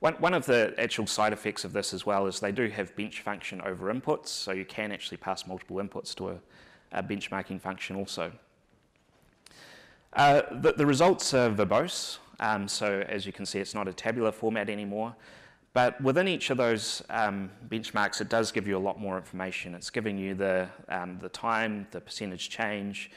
One, 0.00 0.14
one 0.14 0.34
of 0.34 0.46
the 0.46 0.74
actual 0.78 1.06
side 1.06 1.32
effects 1.32 1.64
of 1.64 1.72
this 1.72 1.92
as 1.92 2.06
well 2.06 2.26
is 2.26 2.38
they 2.38 2.52
do 2.52 2.68
have 2.68 2.94
bench 2.94 3.20
function 3.20 3.60
over 3.62 3.92
inputs, 3.92 4.28
so 4.28 4.52
you 4.52 4.64
can 4.64 4.92
actually 4.92 5.16
pass 5.16 5.46
multiple 5.46 5.78
inputs 5.78 6.14
to 6.16 6.28
a, 6.28 6.38
a 6.92 7.02
benchmarking 7.02 7.60
function 7.60 7.96
also. 7.96 8.30
Uh, 10.12 10.42
the, 10.62 10.72
the, 10.72 10.86
results 10.86 11.34
are 11.34 11.50
verbose, 11.50 12.18
um, 12.40 12.68
so 12.68 13.04
as 13.08 13.26
you 13.26 13.32
can 13.32 13.44
see 13.44 13.58
it's 13.58 13.74
not 13.74 13.88
a 13.88 13.92
tabular 13.92 14.32
format 14.32 14.70
anymore. 14.70 15.14
But 15.74 16.00
within 16.00 16.28
each 16.28 16.50
of 16.50 16.56
those 16.56 17.02
um, 17.10 17.50
benchmarks, 17.68 18.20
it 18.20 18.28
does 18.28 18.52
give 18.52 18.66
you 18.66 18.76
a 18.76 18.80
lot 18.80 18.98
more 18.98 19.16
information. 19.16 19.74
It's 19.74 19.90
giving 19.90 20.16
you 20.16 20.34
the, 20.34 20.68
um, 20.88 21.18
the 21.20 21.28
time, 21.28 21.86
the 21.90 22.00
percentage 22.00 22.48
change, 22.48 23.10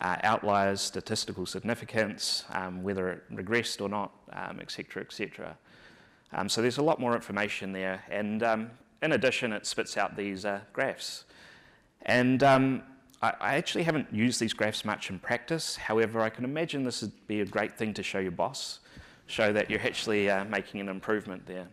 uh, 0.00 0.16
outliers, 0.22 0.80
statistical 0.80 1.44
significance, 1.44 2.44
um, 2.52 2.82
whether 2.82 3.10
it 3.10 3.22
regressed 3.32 3.80
or 3.82 3.88
not, 3.88 4.12
etc., 4.60 5.02
um, 5.02 5.06
etc. 5.06 5.56
Um, 6.32 6.48
so 6.48 6.62
there's 6.62 6.78
a 6.78 6.82
lot 6.82 7.00
more 7.00 7.14
information 7.14 7.72
there. 7.72 8.04
And 8.10 8.42
um, 8.42 8.70
in 9.02 9.12
addition, 9.12 9.52
it 9.52 9.66
spits 9.66 9.96
out 9.96 10.16
these 10.16 10.44
uh, 10.44 10.60
graphs. 10.72 11.24
And 12.02 12.42
I, 13.22 13.32
I, 13.40 13.56
actually 13.56 13.84
haven't 13.84 14.12
used 14.12 14.40
these 14.40 14.54
graphs 14.54 14.84
much 14.84 15.10
in 15.10 15.18
practice. 15.18 15.76
However, 15.76 16.20
I 16.20 16.30
can 16.30 16.44
imagine 16.44 16.84
this 16.84 17.02
would 17.02 17.26
be 17.26 17.40
a 17.40 17.44
great 17.44 17.76
thing 17.76 17.92
to 17.94 18.02
show 18.02 18.18
your 18.18 18.30
boss, 18.32 18.80
show 19.26 19.52
that 19.52 19.70
you're 19.70 19.80
actually 19.80 20.30
uh, 20.30 20.44
making 20.44 20.80
an 20.80 20.88
improvement 20.88 21.44
there. 21.46 21.66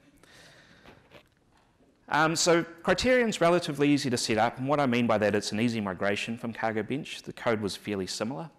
Um, 2.09 2.35
so 2.35 2.63
Criterion's 2.83 3.41
relatively 3.41 3.89
easy 3.89 4.09
to 4.09 4.17
set 4.17 4.37
up, 4.37 4.57
and 4.57 4.67
what 4.67 4.79
I 4.79 4.85
mean 4.85 5.07
by 5.07 5.17
that, 5.17 5.35
it's 5.35 5.51
an 5.51 5.59
easy 5.59 5.81
migration 5.81 6.37
from 6.37 6.53
Cargo 6.53 6.83
Bench. 6.83 7.21
The 7.23 7.33
code 7.33 7.61
was 7.61 7.75
fairly 7.75 8.07
similar. 8.07 8.49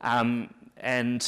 Um, 0.00 0.52
and, 0.78 1.26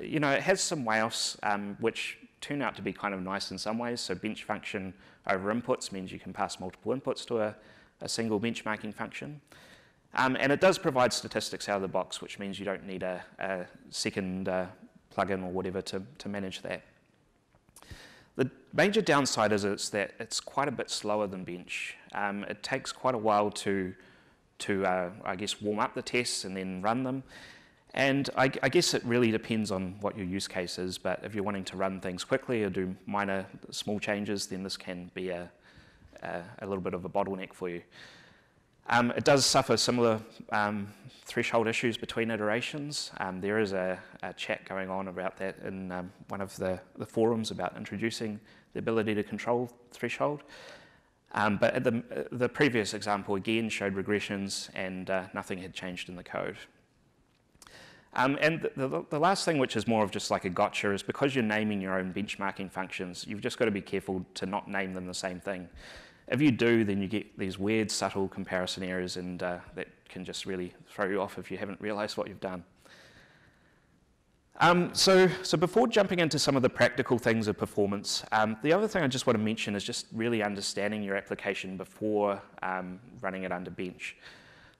you 0.00 0.18
know, 0.18 0.30
it 0.30 0.42
has 0.42 0.62
some 0.62 0.84
WAFs, 0.84 1.36
um, 1.42 1.76
which 1.78 2.18
turn 2.42 2.60
out 2.60 2.76
to 2.76 2.82
be 2.82 2.92
kind 2.92 3.14
of 3.14 3.22
nice 3.22 3.50
in 3.50 3.56
some 3.56 3.78
ways. 3.78 4.00
So 4.00 4.14
bench 4.14 4.44
function 4.44 4.92
over 5.26 5.54
inputs 5.54 5.92
means 5.92 6.12
you 6.12 6.18
can 6.18 6.32
pass 6.34 6.60
multiple 6.60 6.94
inputs 6.94 7.24
to 7.26 7.40
a, 7.40 7.56
a 8.02 8.08
single 8.08 8.38
benchmarking 8.38 8.92
function. 8.92 9.40
Um, 10.14 10.36
and 10.38 10.52
it 10.52 10.60
does 10.60 10.76
provide 10.76 11.12
statistics 11.12 11.68
out 11.68 11.76
of 11.76 11.82
the 11.82 11.88
box, 11.88 12.20
which 12.20 12.38
means 12.38 12.58
you 12.58 12.66
don't 12.66 12.86
need 12.86 13.02
a, 13.02 13.24
a 13.38 13.64
second 13.88 14.48
uh, 14.48 14.66
plugin 15.16 15.42
or 15.42 15.50
whatever 15.50 15.80
to, 15.82 16.02
to 16.18 16.28
manage 16.28 16.60
that. 16.62 16.82
The 18.36 18.50
major 18.72 19.00
downside 19.02 19.52
is 19.52 19.64
it's 19.64 19.88
that 19.90 20.12
it's 20.18 20.40
quite 20.40 20.68
a 20.68 20.72
bit 20.72 20.90
slower 20.90 21.26
than 21.26 21.44
Bench. 21.44 21.96
Um, 22.12 22.44
it 22.44 22.62
takes 22.62 22.92
quite 22.92 23.14
a 23.14 23.18
while 23.18 23.50
to, 23.50 23.94
to 24.60 24.84
uh, 24.84 25.10
I 25.24 25.36
guess, 25.36 25.60
warm 25.62 25.78
up 25.78 25.94
the 25.94 26.02
tests 26.02 26.44
and 26.44 26.56
then 26.56 26.82
run 26.82 27.04
them. 27.04 27.22
And 27.94 28.30
I, 28.36 28.50
I, 28.62 28.70
guess 28.70 28.94
it 28.94 29.04
really 29.04 29.30
depends 29.30 29.70
on 29.70 29.96
what 30.00 30.16
your 30.16 30.24
use 30.24 30.48
case 30.48 30.78
is, 30.78 30.96
but 30.96 31.20
if 31.24 31.34
you're 31.34 31.44
wanting 31.44 31.64
to 31.64 31.76
run 31.76 32.00
things 32.00 32.24
quickly 32.24 32.62
or 32.64 32.70
do 32.70 32.96
minor, 33.04 33.46
small 33.70 34.00
changes, 34.00 34.46
then 34.46 34.62
this 34.62 34.78
can 34.78 35.10
be 35.12 35.28
a, 35.28 35.50
a, 36.22 36.42
a 36.60 36.66
little 36.66 36.80
bit 36.80 36.94
of 36.94 37.04
a 37.04 37.08
bottleneck 37.10 37.52
for 37.52 37.68
you. 37.68 37.82
Um, 38.88 39.10
it 39.12 39.24
does 39.24 39.44
suffer 39.44 39.76
similar 39.76 40.20
um, 40.50 40.92
threshold 41.24 41.68
issues 41.68 41.96
between 41.96 42.30
iterations. 42.30 43.12
Um, 43.18 43.40
there 43.40 43.58
is 43.58 43.72
a, 43.72 43.98
a, 44.22 44.32
chat 44.32 44.64
going 44.68 44.90
on 44.90 45.08
about 45.08 45.36
that 45.36 45.58
in 45.64 45.92
um, 45.92 46.12
one 46.28 46.40
of 46.40 46.56
the, 46.56 46.80
the, 46.96 47.06
forums 47.06 47.50
about 47.50 47.76
introducing 47.76 48.40
the 48.72 48.80
ability 48.80 49.14
to 49.14 49.22
control 49.22 49.70
threshold. 49.92 50.42
Um, 51.32 51.58
but 51.58 51.84
the, 51.84 52.02
the 52.32 52.48
previous 52.48 52.92
example 52.92 53.36
again 53.36 53.68
showed 53.68 53.94
regressions 53.94 54.68
and 54.74 55.08
uh, 55.08 55.24
nothing 55.32 55.58
had 55.58 55.74
changed 55.74 56.08
in 56.08 56.16
the 56.16 56.24
code. 56.24 56.56
Um, 58.14 58.36
and 58.42 58.68
the, 58.76 59.04
the, 59.08 59.18
last 59.18 59.46
thing, 59.46 59.56
which 59.56 59.74
is 59.74 59.88
more 59.88 60.04
of 60.04 60.10
just 60.10 60.30
like 60.30 60.44
a 60.44 60.50
gotcha, 60.50 60.92
is 60.92 61.02
because 61.02 61.34
you're 61.34 61.44
naming 61.44 61.80
your 61.80 61.98
own 61.98 62.12
benchmarking 62.12 62.70
functions, 62.70 63.24
you've 63.26 63.40
just 63.40 63.58
got 63.58 63.64
to 63.64 63.70
be 63.70 63.80
careful 63.80 64.24
to 64.34 64.44
not 64.44 64.68
name 64.68 64.92
them 64.92 65.06
the 65.06 65.14
same 65.14 65.40
thing. 65.40 65.66
If 66.28 66.40
you 66.42 66.50
do, 66.50 66.84
then 66.84 67.00
you 67.00 67.08
get 67.08 67.38
these 67.38 67.58
weird, 67.58 67.90
subtle 67.90 68.28
comparison 68.28 68.82
errors, 68.82 69.16
and 69.16 69.42
uh, 69.42 69.58
that 69.74 69.88
can 70.08 70.24
just 70.24 70.44
really 70.44 70.74
throw 70.88 71.06
you 71.06 71.22
off 71.22 71.38
if 71.38 71.50
you 71.50 71.56
haven't 71.56 71.80
realized 71.80 72.18
what 72.18 72.28
you've 72.28 72.40
done. 72.40 72.64
Um, 74.60 74.94
so, 74.94 75.28
so 75.42 75.56
before 75.56 75.88
jumping 75.88 76.18
into 76.18 76.38
some 76.38 76.54
of 76.54 76.62
the 76.62 76.68
practical 76.68 77.18
things 77.18 77.48
of 77.48 77.56
performance, 77.56 78.22
um, 78.30 78.56
the 78.62 78.72
other 78.74 78.86
thing 78.86 79.02
I 79.02 79.08
just 79.08 79.26
want 79.26 79.38
to 79.38 79.42
mention 79.42 79.74
is 79.74 79.82
just 79.82 80.06
really 80.12 80.42
understanding 80.42 81.02
your 81.02 81.16
application 81.16 81.78
before 81.78 82.40
um, 82.62 83.00
running 83.22 83.44
it 83.44 83.52
under 83.52 83.70
bench. 83.70 84.16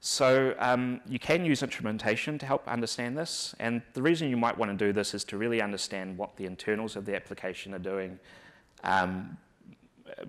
So 0.04 0.56
um, 0.58 1.00
you 1.08 1.20
can 1.20 1.44
use 1.44 1.62
instrumentation 1.62 2.36
to 2.38 2.44
help 2.44 2.66
understand 2.66 3.16
this, 3.16 3.54
and 3.60 3.82
the 3.94 4.02
reason 4.02 4.28
you 4.28 4.36
might 4.36 4.58
want 4.58 4.76
to 4.76 4.86
do 4.86 4.92
this 4.92 5.14
is 5.14 5.22
to 5.26 5.38
really 5.38 5.62
understand 5.62 6.18
what 6.18 6.36
the 6.36 6.44
internals 6.44 6.96
of 6.96 7.04
the 7.04 7.14
application 7.14 7.72
are 7.72 7.78
doing 7.78 8.18
um, 8.82 9.36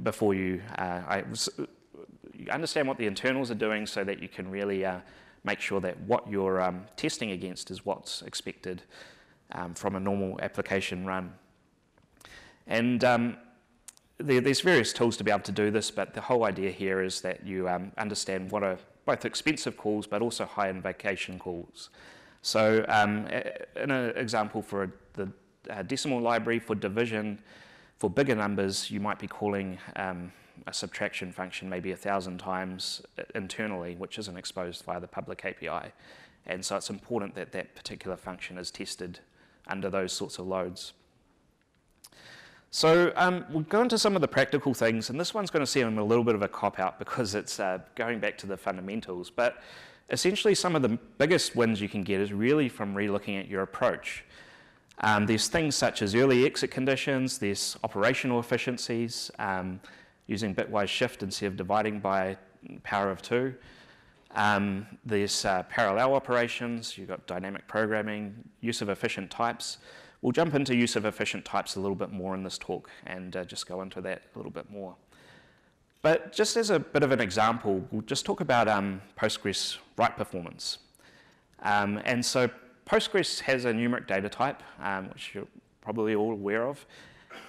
before 0.04 0.36
you, 0.36 0.62
uh, 0.78 1.02
I, 1.08 1.24
you 2.38 2.52
understand 2.52 2.88
what 2.88 3.00
the 3.00 3.08
internals 3.08 3.50
are 3.50 3.56
doing 3.56 3.88
so 3.88 4.04
that 4.04 4.22
you 4.22 4.28
can 4.28 4.52
really 4.52 4.86
uh, 4.86 5.00
make 5.44 5.60
sure 5.60 5.82
that 5.82 6.00
what 6.02 6.30
you're 6.30 6.62
um, 6.62 6.86
testing 6.96 7.32
against 7.32 7.72
is 7.72 7.84
what's 7.84 8.22
expected 8.22 8.84
um, 9.54 9.74
from 9.74 9.96
a 9.96 10.00
normal 10.00 10.40
application 10.44 11.04
run. 11.04 11.34
And 12.68 13.04
um, 13.04 13.38
there, 14.24 14.42
there's 14.42 14.62
various 14.62 14.94
tools 14.94 15.18
to 15.18 15.24
be 15.24 15.32
able 15.32 15.42
to 15.42 15.52
do 15.52 15.70
this, 15.72 15.92
but 15.92 16.14
the 16.14 16.22
whole 16.22 16.46
idea 16.46 16.72
here 16.72 17.02
is 17.02 17.22
that 17.22 17.46
you 17.46 17.68
um, 17.70 17.92
understand 17.98 18.52
what 18.52 18.64
are 18.64 18.78
both 19.06 19.26
expensive 19.26 19.78
calls 19.78 20.08
but 20.08 20.22
also 20.22 20.46
high 20.46 20.70
invocation 20.70 21.38
calls. 21.38 21.90
So 22.42 22.86
um, 22.88 23.28
in 23.76 23.92
an 23.92 24.16
example 24.18 24.62
for 24.62 24.92
the 25.14 25.32
uh, 25.70 25.84
decimal 25.84 26.20
library 26.20 26.60
for 26.60 26.76
division, 26.76 27.40
for 27.98 28.10
bigger 28.10 28.36
numbers, 28.36 28.92
you 28.92 29.00
might 29.00 29.20
be 29.20 29.28
calling 29.28 29.78
um, 29.96 30.32
a 30.68 30.74
subtraction 30.74 31.32
function 31.32 31.70
maybe 31.70 31.92
a 31.92 31.98
thousand 31.98 32.38
times 32.38 33.02
internally, 33.36 33.96
which 33.96 34.18
isn't 34.20 34.38
exposed 34.38 34.84
via 34.84 35.00
the 35.00 35.08
public 35.08 35.44
API. 35.46 35.92
And 36.46 36.64
so 36.64 36.76
it's 36.76 36.90
important 36.90 37.36
that 37.36 37.52
that 37.54 37.76
particular 37.76 38.18
function 38.18 38.58
is 38.58 38.72
tested 38.72 39.20
under 39.68 39.90
those 39.90 40.12
sorts 40.12 40.38
of 40.40 40.48
loads. 40.48 40.94
So 42.76 43.14
um, 43.16 43.46
we'll 43.52 43.62
go 43.62 43.84
into 43.84 44.00
some 44.00 44.16
of 44.16 44.24
the 44.24 44.28
practical 44.28 44.74
things, 44.74 45.12
and 45.12 45.20
this 45.20 45.32
one's 45.32 45.52
going 45.52 45.64
to 45.64 45.72
seem 45.72 46.00
a 46.00 46.04
little 46.04 46.24
bit 46.24 46.34
of 46.34 46.42
a 46.42 46.48
cop-out 46.48 46.98
because 46.98 47.36
it's 47.36 47.60
uh, 47.60 47.78
going 47.94 48.20
back 48.20 48.36
to 48.40 48.48
the 48.48 48.58
fundamentals, 48.58 49.30
but 49.30 49.62
essentially 50.10 50.56
some 50.56 50.76
of 50.76 50.82
the 50.82 50.98
biggest 51.20 51.56
wins 51.56 51.80
you 51.80 51.88
can 51.88 52.02
get 52.02 52.20
is 52.20 52.34
really 52.34 52.68
from 52.68 52.96
relooking 52.96 53.40
at 53.40 53.48
your 53.48 53.62
approach. 53.62 54.26
Um, 55.02 55.28
there's 55.28 55.48
things 55.50 55.76
such 55.76 56.02
as 56.02 56.16
early 56.16 56.48
exit 56.48 56.72
conditions, 56.72 57.38
there's 57.38 57.78
operational 57.84 58.40
efficiencies, 58.40 59.30
um, 59.38 59.80
using 60.26 60.56
bitwise 60.56 60.88
shift 60.88 61.22
instead 61.22 61.46
of 61.46 61.56
dividing 61.56 62.00
by 62.00 62.36
power 62.82 63.12
of 63.12 63.22
two. 63.22 63.54
Um, 64.32 64.88
there's 65.06 65.46
uh, 65.46 65.62
parallel 65.70 66.16
operations, 66.16 66.98
you've 66.98 67.10
got 67.10 67.28
dynamic 67.28 67.68
programming, 67.68 68.34
use 68.62 68.82
of 68.82 68.90
efficient 68.90 69.30
types. 69.30 69.78
We'll 70.24 70.32
jump 70.32 70.56
into 70.56 70.74
use 70.74 70.96
of 70.96 71.04
efficient 71.04 71.44
types 71.44 71.76
a 71.76 71.82
little 71.82 71.98
bit 71.98 72.10
more 72.10 72.34
in 72.34 72.44
this 72.44 72.58
talk 72.58 72.90
and 73.06 73.36
uh, 73.36 73.44
just 73.44 73.68
go 73.68 73.82
into 73.82 74.00
that 74.02 74.22
a 74.34 74.40
little 74.40 74.54
bit 74.54 74.72
more. 74.72 74.96
But 76.02 76.32
just 76.32 76.56
as 76.56 76.70
a 76.70 76.80
bit 76.80 77.04
of 77.04 77.12
an 77.12 77.20
example, 77.20 77.86
we'll 77.92 78.04
just 78.04 78.26
talk 78.26 78.40
about 78.40 78.70
um, 78.70 79.02
Postgres 79.20 79.80
write 79.98 80.16
performance. 80.16 80.78
Um, 81.62 82.00
and 82.06 82.26
so 82.26 82.50
Postgres 82.86 83.42
has 83.42 83.66
a 83.66 83.74
numeric 83.74 84.08
data 84.08 84.30
type, 84.30 84.64
um, 84.82 85.10
which 85.10 85.36
you're 85.36 85.48
probably 85.82 86.16
all 86.16 86.32
aware 86.32 86.68
of. 86.68 86.86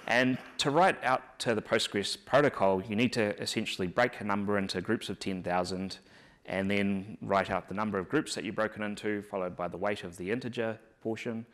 And 0.07 0.37
to 0.57 0.69
write 0.69 1.01
out 1.01 1.39
to 1.39 1.55
the 1.55 1.61
Postgres 1.61 2.17
protocol, 2.25 2.83
you 2.83 2.97
need 2.97 3.13
to 3.13 3.41
essentially 3.41 3.87
break 3.87 4.19
a 4.19 4.25
number 4.25 4.57
into 4.57 4.81
groups 4.81 5.07
of 5.07 5.17
10,000 5.21 5.99
and 6.45 6.69
then 6.69 7.17
write 7.21 7.49
out 7.49 7.69
the 7.69 7.73
number 7.73 7.97
of 7.97 8.09
groups 8.09 8.35
that 8.35 8.43
you've 8.43 8.55
broken 8.55 8.83
into, 8.83 9.21
followed 9.21 9.55
by 9.55 9.69
the 9.69 9.77
weight 9.77 10.03
of 10.03 10.17
the 10.17 10.29
integer 10.29 10.77
portion, 11.01 11.45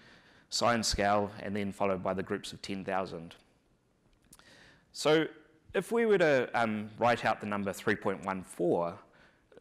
sign 0.51 0.83
scale, 0.83 1.31
and 1.39 1.55
then 1.55 1.71
followed 1.71 2.03
by 2.03 2.13
the 2.13 2.21
groups 2.21 2.53
of 2.53 2.61
10,000. 2.61 3.35
So 4.91 5.25
if 5.73 5.91
we 5.91 6.05
were 6.05 6.17
to 6.17 6.49
um, 6.53 6.89
write 6.99 7.25
out 7.25 7.39
the 7.39 7.47
number 7.47 7.71
3.14, 7.71 8.93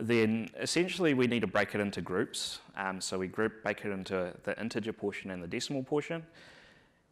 then 0.00 0.50
essentially 0.58 1.14
we 1.14 1.26
need 1.26 1.40
to 1.40 1.46
break 1.46 1.74
it 1.74 1.80
into 1.80 2.00
groups. 2.00 2.58
Um, 2.76 3.00
so 3.00 3.18
we 3.18 3.28
group, 3.28 3.62
break 3.62 3.84
it 3.84 3.92
into 3.92 4.32
the 4.42 4.60
integer 4.60 4.92
portion 4.92 5.30
and 5.30 5.42
the 5.42 5.46
decimal 5.46 5.84
portion. 5.84 6.26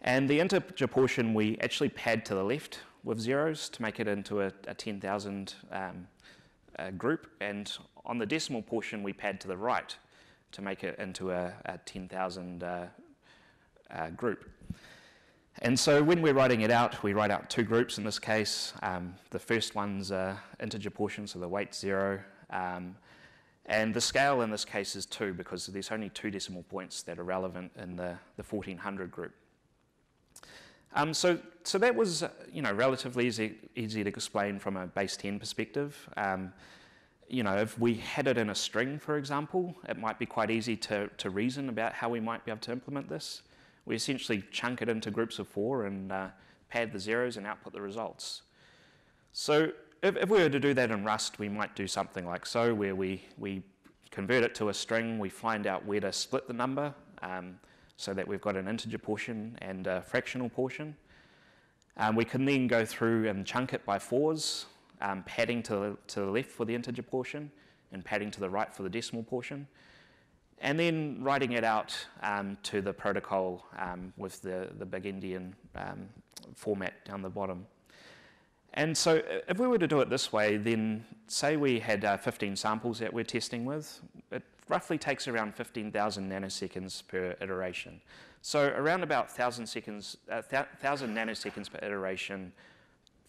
And 0.00 0.28
the 0.28 0.40
integer 0.40 0.88
portion 0.88 1.32
we 1.32 1.56
actually 1.60 1.90
pad 1.90 2.24
to 2.26 2.34
the 2.34 2.42
left 2.42 2.80
with 3.04 3.20
zeros 3.20 3.68
to 3.70 3.82
make 3.82 4.00
it 4.00 4.08
into 4.08 4.40
a, 4.42 4.52
a 4.66 4.74
10,000 4.74 5.54
um, 5.70 6.08
uh, 6.78 6.90
group. 6.90 7.28
And 7.40 7.72
on 8.04 8.18
the 8.18 8.26
decimal 8.26 8.62
portion 8.62 9.04
we 9.04 9.12
pad 9.12 9.40
to 9.42 9.48
the 9.48 9.56
right 9.56 9.96
to 10.50 10.62
make 10.62 10.82
it 10.82 10.98
into 10.98 11.30
a, 11.30 11.52
a 11.66 11.78
10,000 11.78 12.62
uh, 12.64 12.86
uh, 13.90 14.10
group. 14.10 14.48
And 15.60 15.78
so 15.78 16.02
when 16.02 16.22
we're 16.22 16.34
writing 16.34 16.60
it 16.60 16.70
out, 16.70 17.02
we 17.02 17.12
write 17.14 17.30
out 17.30 17.50
two 17.50 17.64
groups 17.64 17.98
in 17.98 18.04
this 18.04 18.18
case. 18.18 18.72
Um, 18.82 19.14
the 19.30 19.40
first 19.40 19.74
one's 19.74 20.12
uh, 20.12 20.36
integer 20.60 20.90
portion, 20.90 21.26
so 21.26 21.40
the 21.40 21.48
weight 21.48 21.74
zero. 21.74 22.20
Um, 22.50 22.96
and 23.66 23.92
the 23.92 24.00
scale 24.00 24.42
in 24.42 24.50
this 24.50 24.64
case 24.64 24.94
is 24.94 25.04
two 25.04 25.34
because 25.34 25.66
there's 25.66 25.90
only 25.90 26.10
two 26.10 26.30
decimal 26.30 26.62
points 26.62 27.02
that 27.02 27.18
are 27.18 27.24
relevant 27.24 27.72
in 27.76 27.96
the, 27.96 28.16
the 28.36 28.42
1400 28.42 29.10
group. 29.10 29.32
Um, 30.94 31.12
so, 31.12 31.38
so 31.64 31.76
that 31.78 31.94
was, 31.94 32.22
uh, 32.22 32.30
you 32.52 32.62
know, 32.62 32.72
relatively 32.72 33.26
easy, 33.26 33.56
easy 33.74 34.02
to 34.02 34.08
explain 34.08 34.58
from 34.58 34.76
a 34.76 34.86
base 34.86 35.16
10 35.16 35.38
perspective. 35.38 36.08
Um, 36.16 36.52
you 37.28 37.42
know, 37.42 37.56
if 37.56 37.78
we 37.78 37.94
had 37.94 38.26
it 38.26 38.38
in 38.38 38.48
a 38.48 38.54
string, 38.54 38.98
for 38.98 39.18
example, 39.18 39.76
it 39.86 39.98
might 39.98 40.18
be 40.18 40.24
quite 40.24 40.50
easy 40.50 40.76
to, 40.76 41.08
to 41.18 41.28
reason 41.28 41.68
about 41.68 41.92
how 41.92 42.08
we 42.08 42.20
might 42.20 42.44
be 42.44 42.50
able 42.50 42.60
to 42.62 42.72
implement 42.72 43.08
this 43.08 43.42
we 43.88 43.96
essentially 43.96 44.44
chunk 44.52 44.82
it 44.82 44.88
into 44.90 45.10
groups 45.10 45.38
of 45.38 45.48
four 45.48 45.86
and 45.86 46.12
uh, 46.12 46.28
pad 46.68 46.92
the 46.92 47.00
zeros 47.00 47.38
and 47.38 47.46
output 47.46 47.72
the 47.72 47.80
results. 47.80 48.42
So 49.32 49.72
if, 50.02 50.14
if, 50.16 50.28
we 50.28 50.40
were 50.40 50.50
to 50.50 50.60
do 50.60 50.74
that 50.74 50.90
in 50.90 51.04
Rust, 51.04 51.38
we 51.38 51.48
might 51.48 51.74
do 51.74 51.86
something 51.86 52.26
like 52.26 52.44
so, 52.44 52.74
where 52.74 52.94
we, 52.94 53.22
we 53.38 53.62
convert 54.10 54.44
it 54.44 54.54
to 54.56 54.68
a 54.68 54.74
string, 54.74 55.18
we 55.18 55.30
find 55.30 55.66
out 55.66 55.86
where 55.86 56.00
to 56.00 56.12
split 56.12 56.46
the 56.46 56.52
number 56.52 56.94
um, 57.22 57.58
so 57.96 58.12
that 58.12 58.28
we've 58.28 58.42
got 58.42 58.56
an 58.56 58.68
integer 58.68 58.98
portion 58.98 59.56
and 59.62 59.86
a 59.86 60.02
fractional 60.02 60.50
portion. 60.50 60.94
Um, 61.96 62.14
we 62.14 62.26
can 62.26 62.44
then 62.44 62.66
go 62.66 62.84
through 62.84 63.26
and 63.28 63.46
chunk 63.46 63.72
it 63.72 63.86
by 63.86 63.98
fours, 63.98 64.66
um, 65.00 65.22
padding 65.24 65.62
to 65.64 65.96
to 66.08 66.20
the 66.20 66.26
left 66.26 66.50
for 66.50 66.64
the 66.64 66.74
integer 66.74 67.02
portion 67.02 67.50
and 67.92 68.04
padding 68.04 68.30
to 68.32 68.40
the 68.40 68.50
right 68.50 68.72
for 68.72 68.82
the 68.82 68.90
decimal 68.90 69.22
portion 69.22 69.66
and 70.60 70.78
then 70.78 71.18
writing 71.22 71.52
it 71.52 71.64
out 71.64 71.96
um, 72.22 72.56
to 72.64 72.80
the 72.80 72.92
protocol 72.92 73.64
um, 73.78 74.12
with 74.16 74.42
the, 74.42 74.68
the 74.78 74.86
big 74.86 75.04
endian 75.04 75.52
um, 75.76 76.08
format 76.54 77.04
down 77.04 77.22
the 77.22 77.28
bottom. 77.28 77.66
And 78.74 78.96
so 78.96 79.18
uh, 79.18 79.40
if 79.48 79.58
we 79.58 79.66
were 79.66 79.78
to 79.78 79.86
do 79.86 80.00
it 80.00 80.10
this 80.10 80.32
way, 80.32 80.56
then 80.56 81.04
say 81.26 81.56
we 81.56 81.78
had 81.78 82.04
uh, 82.04 82.16
15 82.16 82.56
samples 82.56 82.98
that 82.98 83.12
we're 83.12 83.24
testing 83.24 83.64
with, 83.64 84.00
it 84.30 84.42
roughly 84.68 84.98
takes 84.98 85.28
around 85.28 85.54
15,000 85.54 86.30
nanoseconds 86.30 87.06
per 87.06 87.36
iteration. 87.40 88.00
So 88.42 88.68
around 88.76 89.02
about 89.02 89.26
1,000 89.26 89.66
seconds, 89.66 90.16
uh, 90.30 90.42
1,000 90.48 91.14
nanoseconds 91.14 91.70
per 91.70 91.78
iteration 91.84 92.52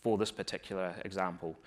for 0.03 0.17
this 0.17 0.31
particular 0.31 0.93
example. 1.05 1.57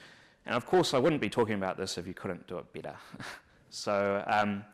And 0.46 0.54
of 0.54 0.66
course, 0.66 0.94
I 0.94 0.98
wouldn't 0.98 1.20
be 1.20 1.30
talking 1.30 1.54
about 1.54 1.76
this 1.76 1.98
if 1.98 2.06
you 2.06 2.14
couldn't 2.14 2.46
do 2.46 2.58
it 2.58 2.72
better. 2.72 2.96
so 3.70 4.24
um, 4.26 4.64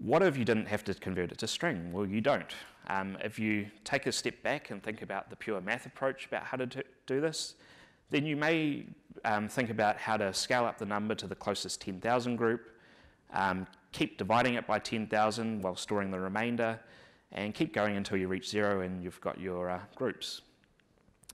what 0.00 0.22
if 0.22 0.36
you 0.36 0.44
didn't 0.44 0.66
have 0.66 0.82
to 0.84 0.94
convert 0.94 1.30
it 1.30 1.38
to 1.38 1.46
string? 1.46 1.92
Well, 1.92 2.06
you 2.06 2.20
don't. 2.20 2.52
Um, 2.88 3.18
if 3.22 3.38
you 3.38 3.66
take 3.84 4.06
a 4.06 4.12
step 4.12 4.42
back 4.42 4.70
and 4.70 4.82
think 4.82 5.02
about 5.02 5.30
the 5.30 5.36
pure 5.36 5.60
math 5.60 5.86
approach 5.86 6.26
about 6.26 6.44
how 6.44 6.56
to 6.56 6.66
do 7.06 7.20
this, 7.20 7.54
then 8.08 8.26
you 8.26 8.34
may 8.34 8.86
um, 9.24 9.48
think 9.48 9.70
about 9.70 9.98
how 9.98 10.16
to 10.16 10.32
scale 10.32 10.64
up 10.64 10.78
the 10.78 10.86
number 10.86 11.14
to 11.14 11.26
the 11.26 11.34
closest 11.34 11.80
10,000 11.82 12.36
group, 12.36 12.70
um, 13.32 13.66
keep 13.92 14.18
dividing 14.18 14.54
it 14.54 14.66
by 14.66 14.78
10,000 14.78 15.62
while 15.62 15.76
storing 15.76 16.10
the 16.10 16.18
remainder, 16.18 16.80
and 17.32 17.54
keep 17.54 17.72
going 17.72 17.96
until 17.96 18.16
you 18.16 18.26
reach 18.26 18.48
zero 18.48 18.80
and 18.80 19.04
you've 19.04 19.20
got 19.20 19.38
your 19.38 19.70
uh, 19.70 19.80
groups. 19.94 20.40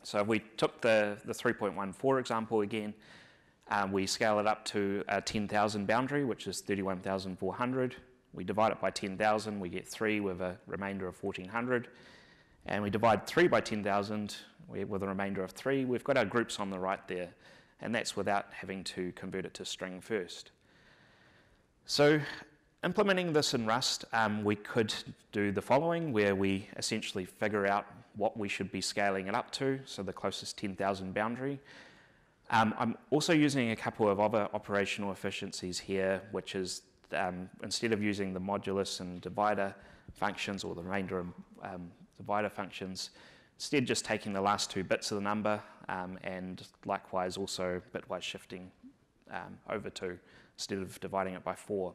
So 0.02 0.20
if 0.20 0.26
we 0.26 0.40
took 0.56 0.80
the, 0.80 1.16
the 1.25 1.32
3.14 1.32 2.20
example 2.20 2.61
again, 2.61 2.92
um, 3.68 3.92
we 3.92 4.06
scale 4.06 4.38
it 4.38 4.46
up 4.46 4.64
to 4.66 5.02
a 5.08 5.20
10,000 5.20 5.87
boundary, 5.87 6.25
which 6.25 6.46
is 6.46 6.61
31,400. 6.61 7.96
We 8.37 8.45
divide 8.45 8.71
it 8.71 8.81
by 8.81 8.90
10,000, 8.90 9.59
we 9.59 9.69
get 9.71 9.88
3 9.88 10.21
with 10.21 10.40
a 10.43 10.57
remainder 10.66 11.09
of 11.09 11.21
1,400. 11.23 11.88
And 12.66 12.83
we 12.83 12.90
divide 12.90 13.26
3 13.26 13.49
by 13.49 13.61
10,000 13.61 14.37
with 14.69 15.02
a 15.02 15.09
remainder 15.09 15.43
of 15.43 15.52
3. 15.52 15.85
We've 15.87 16.05
got 16.05 16.16
our 16.16 16.25
groups 16.25 16.61
on 16.61 16.69
the 16.71 16.78
right 16.78 17.07
there, 17.09 17.31
and 17.81 17.95
that's 17.95 18.14
without 18.16 18.47
having 18.50 18.85
to 18.85 19.12
convert 19.12 19.47
it 19.47 19.55
to 19.55 19.64
string 19.64 20.00
first. 20.00 20.50
So 21.87 22.21
implementing 22.85 23.33
this 23.33 23.55
in 23.55 23.64
Rust, 23.64 24.05
um, 24.12 24.45
we 24.45 24.57
could 24.57 24.93
do 25.33 25.52
the 25.52 25.62
following, 25.62 26.12
where 26.12 26.35
we 26.35 26.69
essentially 26.76 27.25
figure 27.25 27.66
out 27.66 27.87
what 28.16 28.37
we 28.37 28.49
should 28.49 28.71
be 28.73 28.81
scaling 28.81 29.28
it 29.28 29.35
up 29.35 29.50
to, 29.52 29.81
so 29.85 30.02
the 30.02 30.12
closest 30.12 30.59
10,000 30.59 31.14
boundary. 31.14 31.61
Um, 32.50 32.75
I'm 32.78 32.97
also 33.11 33.33
using 33.33 33.71
a 33.71 33.76
couple 33.76 34.09
of 34.09 34.21
other 34.21 34.49
operational 34.52 35.12
efficiencies 35.12 35.78
here, 35.78 36.23
which 36.33 36.55
is 36.55 36.83
um, 37.12 37.48
instead 37.62 37.92
of 37.92 38.02
using 38.02 38.32
the 38.32 38.40
modulus 38.40 39.00
and 39.00 39.20
divider 39.20 39.75
functions 40.12 40.64
or 40.64 40.75
the 40.75 40.82
remainder 40.82 41.20
and 41.20 41.32
um, 41.62 41.90
divider 42.16 42.48
functions, 42.48 43.10
instead 43.56 43.86
just 43.86 44.04
taking 44.04 44.32
the 44.32 44.40
last 44.40 44.70
two 44.70 44.84
bits 44.84 45.10
of 45.10 45.16
the 45.16 45.22
number 45.22 45.60
um, 45.88 46.18
and 46.25 46.66
likewise 46.84 47.36
also 47.36 47.80
bitwise 47.94 48.22
shifting 48.22 48.70
um, 49.30 49.58
over 49.70 49.90
two 49.90 50.18
instead 50.56 50.78
of 50.78 50.98
dividing 51.00 51.34
it 51.34 51.44
by 51.44 51.54
four. 51.54 51.92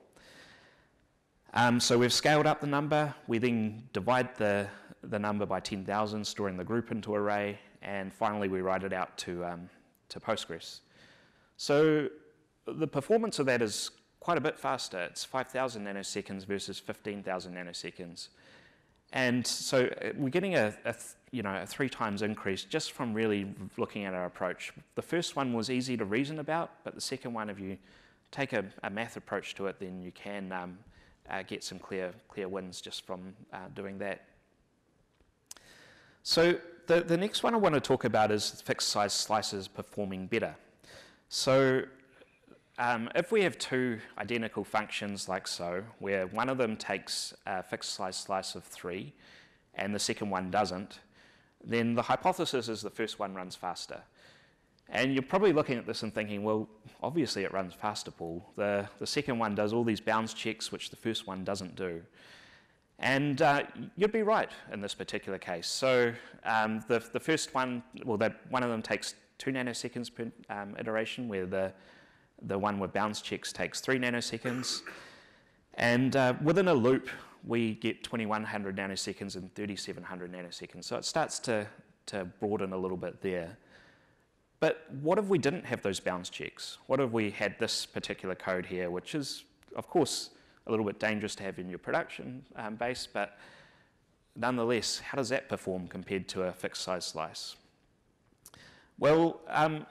Um, 1.54 1.80
so 1.80 1.98
we've 1.98 2.14
scaled 2.14 2.46
up 2.46 2.62
the 2.62 2.68
number. 2.68 3.14
We 3.28 3.38
then 3.38 3.84
divide 3.92 4.36
the, 4.38 4.68
the 5.04 5.20
number 5.20 5.46
by 5.46 5.60
10,000, 5.60 6.26
storing 6.26 6.56
the 6.56 6.64
group 6.64 6.92
into 6.92 7.14
array, 7.14 7.60
and 7.82 8.14
finally 8.14 8.48
we 8.48 8.62
write 8.62 8.84
it 8.84 8.94
out 8.94 9.18
to, 9.20 9.44
um, 9.44 9.70
to 10.10 10.20
Postgres. 10.20 10.80
So 11.58 12.08
the 12.66 12.88
performance 12.88 13.40
of 13.40 13.46
that 13.48 13.62
is 13.62 13.92
quite 14.22 14.38
a 14.38 14.42
bit 14.42 14.58
faster. 14.58 15.02
It's 15.02 15.26
5,000 15.26 15.86
nanoseconds 15.86 16.46
versus 16.46 16.80
15,000 16.80 17.54
nanoseconds. 17.54 18.30
And 19.12 19.46
so 19.46 19.90
uh, 20.02 20.12
we're 20.16 20.30
getting 20.30 20.56
a, 20.56 20.74
a, 20.86 20.96
you 21.32 21.44
know, 21.44 21.62
a 21.62 21.66
three 21.66 21.90
times 21.90 22.22
increase 22.22 22.64
just 22.64 22.94
from 22.94 23.14
really 23.14 23.54
looking 23.76 24.06
at 24.06 24.14
our 24.14 24.26
approach. 24.26 24.72
The 24.96 25.02
first 25.02 25.36
one 25.36 25.54
was 25.54 25.70
easy 25.70 25.98
to 25.98 26.06
reason 26.06 26.40
about, 26.40 26.72
but 26.86 26.96
the 26.96 27.02
second 27.02 27.34
one, 27.34 27.50
if 27.50 27.60
you 27.60 27.78
take 28.32 28.54
a, 28.54 28.64
a 28.84 28.90
math 28.90 29.18
approach 29.18 29.56
to 29.56 29.68
it, 29.68 29.80
then 29.80 30.02
you 30.02 30.12
can 30.12 30.52
um, 30.54 30.78
uh, 31.30 31.44
get 31.44 31.64
some 31.64 31.80
clear, 31.80 32.14
clear 32.30 32.48
wins 32.48 32.80
just 32.80 33.06
from 33.06 33.34
uh, 33.52 33.58
doing 33.76 33.98
that. 33.98 34.22
So 36.24 36.56
the, 36.86 37.02
the 37.02 37.18
next 37.18 37.42
one 37.42 37.56
I 37.56 37.58
want 37.58 37.74
to 37.74 37.82
talk 37.82 38.06
about 38.06 38.32
is 38.32 38.62
fixed 38.62 38.90
size 38.90 39.14
slices 39.14 39.68
performing 39.68 40.28
better. 40.28 40.56
So 41.28 41.84
um, 42.82 43.10
if 43.14 43.32
we 43.32 43.44
have 43.44 43.60
two 43.60 44.00
identical 44.18 44.64
functions 44.64 45.30
like 45.30 45.48
so, 45.48 45.84
where 46.00 46.26
one 46.26 46.50
of 46.50 46.58
them 46.58 46.76
takes 46.76 47.32
a 47.46 47.62
fixed 47.62 47.94
size 47.94 48.18
slice 48.18 48.56
of 48.56 48.64
three 48.64 49.14
and 49.76 49.94
the 49.94 50.00
second 50.00 50.32
one 50.32 50.50
doesn't, 50.50 51.00
then 51.64 51.94
the 51.94 52.02
hypothesis 52.02 52.70
is 52.70 52.82
the 52.82 52.90
first 52.90 53.20
one 53.20 53.36
runs 53.36 53.56
faster. 53.56 54.02
And 54.90 55.14
you're 55.14 55.22
probably 55.22 55.54
looking 55.54 55.78
at 55.78 55.86
this 55.86 56.02
and 56.02 56.12
thinking, 56.14 56.44
well, 56.44 56.68
obviously 57.04 57.44
it 57.44 57.54
runs 57.54 57.76
faster, 57.76 58.10
Paul. 58.10 58.44
The, 58.56 58.90
the 58.98 59.06
second 59.06 59.38
one 59.38 59.54
does 59.54 59.74
all 59.74 59.84
these 59.84 60.02
bounds 60.02 60.34
checks, 60.34 60.72
which 60.72 60.90
the 60.90 60.96
first 60.96 61.28
one 61.28 61.44
doesn't 61.44 61.76
do. 61.76 62.02
And 62.98 63.44
uh, 63.44 63.62
you'd 63.96 64.12
be 64.12 64.24
right 64.24 64.50
in 64.74 64.82
this 64.82 64.96
particular 64.96 65.38
case. 65.38 65.68
So 65.68 66.14
um, 66.46 66.84
the, 66.88 67.04
the 67.14 67.20
first 67.20 67.54
one, 67.54 67.84
well, 68.06 68.18
that 68.18 68.42
one 68.50 68.64
of 68.64 68.72
them 68.72 68.82
takes 68.82 69.14
two 69.38 69.52
nanoseconds 69.52 70.14
per 70.14 70.32
um, 70.50 70.76
iteration, 70.80 71.28
where 71.28 71.46
the, 71.46 71.74
the 72.42 72.58
one 72.58 72.80
with 72.80 72.94
bounds 72.94 73.22
checks 73.22 73.54
takes 73.54 73.82
three 73.82 74.00
nanoseconds. 74.00 74.82
And 75.76 76.16
uh, 76.16 76.34
within 76.44 76.68
a 76.68 76.74
loop, 76.74 77.10
we 77.46 77.76
get 77.76 78.04
2100 78.04 78.76
nanoseconds 78.76 79.36
and 79.36 79.54
3700 79.56 80.32
nanoseconds. 80.32 80.84
So 80.84 80.96
it 80.98 81.06
starts 81.06 81.40
to, 81.40 81.68
to 82.08 82.26
broaden 82.26 82.74
a 82.74 82.78
little 82.78 82.98
bit 82.98 83.22
there. 83.22 83.58
But 84.60 84.86
what 85.02 85.18
if 85.18 85.26
we 85.26 85.40
didn't 85.40 85.66
have 85.66 85.82
those 85.82 86.00
bounds 86.00 86.30
checks? 86.30 86.78
What 86.86 87.00
if 87.00 87.12
we 87.12 87.32
had 87.32 87.58
this 87.58 87.86
particular 87.86 88.36
code 88.36 88.66
here, 88.66 88.92
which 88.92 89.16
is, 89.16 89.44
of 89.76 89.88
course, 89.88 90.30
a 90.68 90.72
little 90.72 90.86
bit 90.86 91.00
dangerous 91.00 91.34
to 91.36 91.44
have 91.44 91.58
in 91.58 91.68
your 91.68 91.80
production 91.80 92.46
um, 92.56 92.76
base, 92.76 93.08
but 93.12 93.40
nonetheless, 94.36 95.00
how 95.00 95.16
does 95.16 95.30
that 95.30 95.50
perform 95.50 95.88
compared 95.88 96.28
to 96.30 96.44
a 96.44 96.52
fixed 96.52 96.84
size 96.84 97.06
slice? 97.06 97.56
Well, 99.00 99.42
um, 99.48 99.88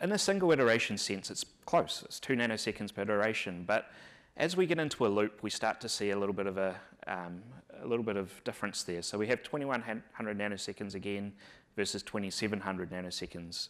in 0.00 0.12
a 0.12 0.18
single 0.18 0.52
iteration 0.52 0.96
sense, 0.96 1.30
it's 1.30 1.44
close. 1.66 2.02
It's 2.04 2.20
two 2.20 2.34
nanoseconds 2.34 2.94
per 2.94 3.04
duration. 3.04 3.64
but 3.66 3.90
as 4.36 4.56
we 4.56 4.66
get 4.66 4.78
into 4.80 5.06
a 5.06 5.08
loop, 5.08 5.42
we 5.42 5.50
start 5.50 5.80
to 5.80 5.88
see 5.88 6.10
a 6.10 6.18
little 6.18 6.34
bit 6.34 6.46
of 6.46 6.58
a, 6.58 6.74
um, 7.06 7.40
a 7.80 7.86
little 7.86 8.04
bit 8.04 8.16
of 8.16 8.42
difference 8.42 8.82
there. 8.82 9.00
So 9.00 9.16
we 9.16 9.28
have 9.28 9.42
2100 9.44 10.38
nanoseconds 10.38 10.94
again 10.94 11.32
versus 11.76 12.02
2700 12.02 12.90
nanoseconds. 12.90 13.68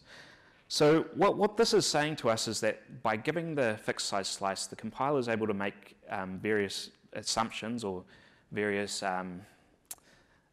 So 0.69 1.03
what, 1.15 1.37
what 1.37 1.57
this 1.57 1.75
is 1.75 1.87
saying 1.87 2.17
to 2.17 2.31
us 2.31 2.49
is 2.49 2.61
that 2.61 3.03
by 3.03 3.17
giving 3.17 3.55
the 3.55 3.79
fixed 3.83 4.07
size 4.07 4.29
slice, 4.29 4.67
the 4.67 4.77
compiler 4.77 5.19
is 5.19 5.29
able 5.29 5.47
to 5.47 5.55
make 5.55 5.97
um, 6.09 6.39
various 6.39 6.91
assumptions 7.13 7.85
or 7.85 8.03
various, 8.51 9.03
um, 9.03 9.43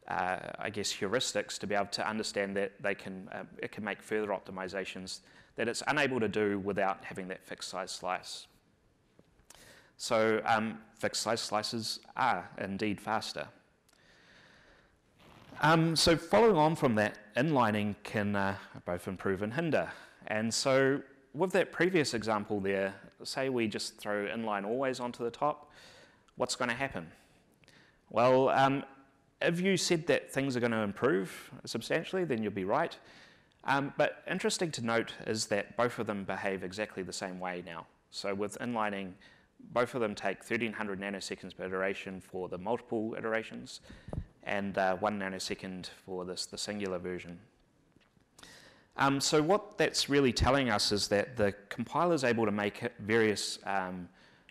uh, 0.08 0.38
I 0.58 0.68
guess, 0.68 0.92
heuristics 0.92 1.58
to 1.58 1.66
be 1.66 1.74
able 1.74 1.86
to 1.86 2.06
understand 2.06 2.54
that 2.56 2.72
they 2.82 2.94
can, 2.94 3.28
uh, 3.32 3.44
it 3.58 3.72
can 3.72 3.82
make 3.82 4.02
further 4.02 4.28
optimizations 4.28 5.20
that 5.56 5.68
it's 5.68 5.82
unable 5.86 6.20
to 6.20 6.28
do 6.28 6.58
without 6.58 7.04
having 7.04 7.28
that 7.28 7.44
fixed 7.44 7.68
size 7.68 7.90
slice. 7.90 8.46
So 9.96 10.40
um, 10.44 10.78
fixed 10.98 11.22
size 11.22 11.40
slices 11.40 12.00
are 12.16 12.48
indeed 12.58 13.00
faster. 13.00 13.46
Um, 15.60 15.94
so 15.94 16.16
following 16.16 16.56
on 16.56 16.74
from 16.74 16.94
that, 16.96 17.18
inlining 17.36 17.94
can 18.02 18.34
uh, 18.34 18.56
both 18.84 19.06
improve 19.06 19.42
and 19.42 19.52
hinder. 19.54 19.90
And 20.26 20.52
so 20.52 21.00
with 21.34 21.52
that 21.52 21.70
previous 21.70 22.14
example 22.14 22.60
there, 22.60 22.94
say 23.22 23.48
we 23.48 23.68
just 23.68 23.96
throw 23.96 24.26
inline 24.26 24.66
always 24.66 24.98
onto 24.98 25.22
the 25.22 25.30
top, 25.30 25.70
what's 26.36 26.56
going 26.56 26.70
to 26.70 26.74
happen? 26.74 27.06
Well, 28.10 28.48
um, 28.48 28.84
if 29.40 29.60
you 29.60 29.76
said 29.76 30.06
that 30.08 30.32
things 30.32 30.56
are 30.56 30.60
going 30.60 30.72
to 30.72 30.78
improve 30.78 31.50
substantially, 31.64 32.24
then 32.24 32.42
you'll 32.42 32.52
be 32.52 32.64
right. 32.64 32.96
Um, 33.64 33.92
but 33.96 34.22
interesting 34.28 34.70
to 34.72 34.84
note 34.84 35.14
is 35.26 35.46
that 35.46 35.76
both 35.76 35.98
of 35.98 36.06
them 36.06 36.24
behave 36.24 36.64
exactly 36.64 37.02
the 37.02 37.12
same 37.12 37.38
way 37.38 37.62
now. 37.64 37.86
So 38.10 38.34
with 38.34 38.58
inlining, 38.58 39.12
both 39.72 39.94
of 39.94 40.00
them 40.00 40.14
take 40.14 40.38
1300 40.38 41.00
nanoseconds 41.00 41.56
per 41.56 41.64
iteration 41.64 42.20
for 42.20 42.48
the 42.48 42.58
multiple 42.58 43.14
iterations, 43.16 43.80
and 44.42 44.76
uh, 44.76 44.96
one 44.96 45.18
nanosecond 45.18 45.88
for 46.04 46.24
this, 46.24 46.46
the 46.46 46.58
singular 46.58 46.98
version. 46.98 47.38
Um, 48.96 49.20
so 49.20 49.40
what 49.40 49.78
that's 49.78 50.10
really 50.10 50.32
telling 50.32 50.68
us 50.68 50.92
is 50.92 51.08
that 51.08 51.36
the 51.36 51.54
compiler 51.68 52.14
is 52.14 52.24
able 52.24 52.44
to 52.44 52.50
make 52.50 52.82
various, 52.98 53.58
um, 53.64 54.08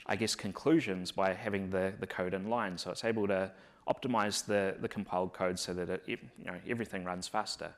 I 0.07 0.15
guess, 0.15 0.33
conclusions 0.33 1.11
by 1.11 1.33
having 1.33 1.69
the, 1.69 1.93
the 1.99 2.07
code 2.07 2.33
in 2.33 2.49
line. 2.49 2.77
So 2.77 2.89
it's 2.89 3.03
able 3.03 3.27
to 3.27 3.51
optimize 3.87 4.45
the, 4.45 4.75
the 4.79 4.87
compiled 4.87 5.33
code 5.33 5.59
so 5.59 5.73
that 5.73 5.89
it, 5.89 6.07
you 6.07 6.17
know, 6.45 6.55
everything 6.67 7.03
runs 7.03 7.27
faster. 7.27 7.71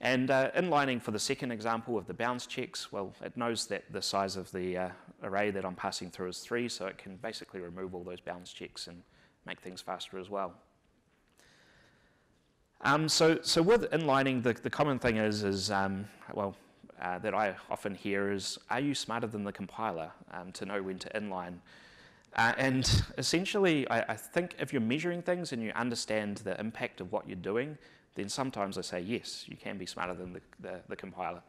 And 0.00 0.30
uh, 0.30 0.50
inlining 0.52 1.02
for 1.02 1.10
the 1.10 1.18
second 1.18 1.52
example 1.52 1.98
of 1.98 2.06
the 2.06 2.14
bounds 2.14 2.46
checks, 2.46 2.90
well, 2.90 3.14
it 3.22 3.36
knows 3.36 3.66
that 3.66 3.84
the 3.92 4.00
size 4.00 4.36
of 4.36 4.50
the 4.50 4.76
uh, 4.76 4.88
array 5.22 5.50
that 5.50 5.64
I'm 5.64 5.74
passing 5.74 6.10
through 6.10 6.28
is 6.28 6.38
3, 6.38 6.68
so 6.70 6.86
it 6.86 6.96
can 6.96 7.16
basically 7.16 7.60
remove 7.60 7.94
all 7.94 8.02
those 8.02 8.20
bounds 8.20 8.52
checks 8.52 8.86
and 8.86 9.02
make 9.44 9.60
things 9.60 9.82
faster 9.82 10.18
as 10.18 10.30
well. 10.30 10.54
Um, 12.82 13.10
so, 13.10 13.38
so 13.42 13.60
with 13.60 13.90
inlining, 13.90 14.42
the, 14.42 14.54
the 14.54 14.70
common 14.70 14.98
thing 14.98 15.18
is, 15.18 15.44
is 15.44 15.70
um, 15.70 16.06
well, 16.32 16.56
uh, 17.02 17.18
that 17.18 17.34
I 17.34 17.54
often 17.70 17.94
hear 17.94 18.32
is, 18.32 18.58
are 18.70 18.80
you 18.80 18.94
smarter 18.94 19.26
than 19.26 19.44
the 19.44 19.52
compiler 19.52 20.10
um, 20.32 20.50
to 20.52 20.64
know 20.64 20.82
when 20.82 20.98
to 21.00 21.10
inline? 21.10 21.56
Uh, 22.36 22.52
and 22.56 23.04
essentially, 23.18 23.88
I, 23.90 24.12
I, 24.12 24.14
think 24.14 24.54
if 24.58 24.72
you're 24.72 24.80
measuring 24.80 25.20
things 25.20 25.52
and 25.52 25.62
you 25.62 25.72
understand 25.72 26.38
the 26.38 26.58
impact 26.60 27.00
of 27.00 27.10
what 27.10 27.26
you're 27.26 27.36
doing, 27.36 27.76
then 28.14 28.28
sometimes 28.28 28.78
I 28.78 28.80
say, 28.82 29.00
yes, 29.00 29.44
you 29.48 29.56
can 29.56 29.78
be 29.78 29.86
smarter 29.86 30.14
than 30.14 30.32
the, 30.32 30.40
the, 30.60 30.80
the 30.88 30.96
compiler. 30.96 31.42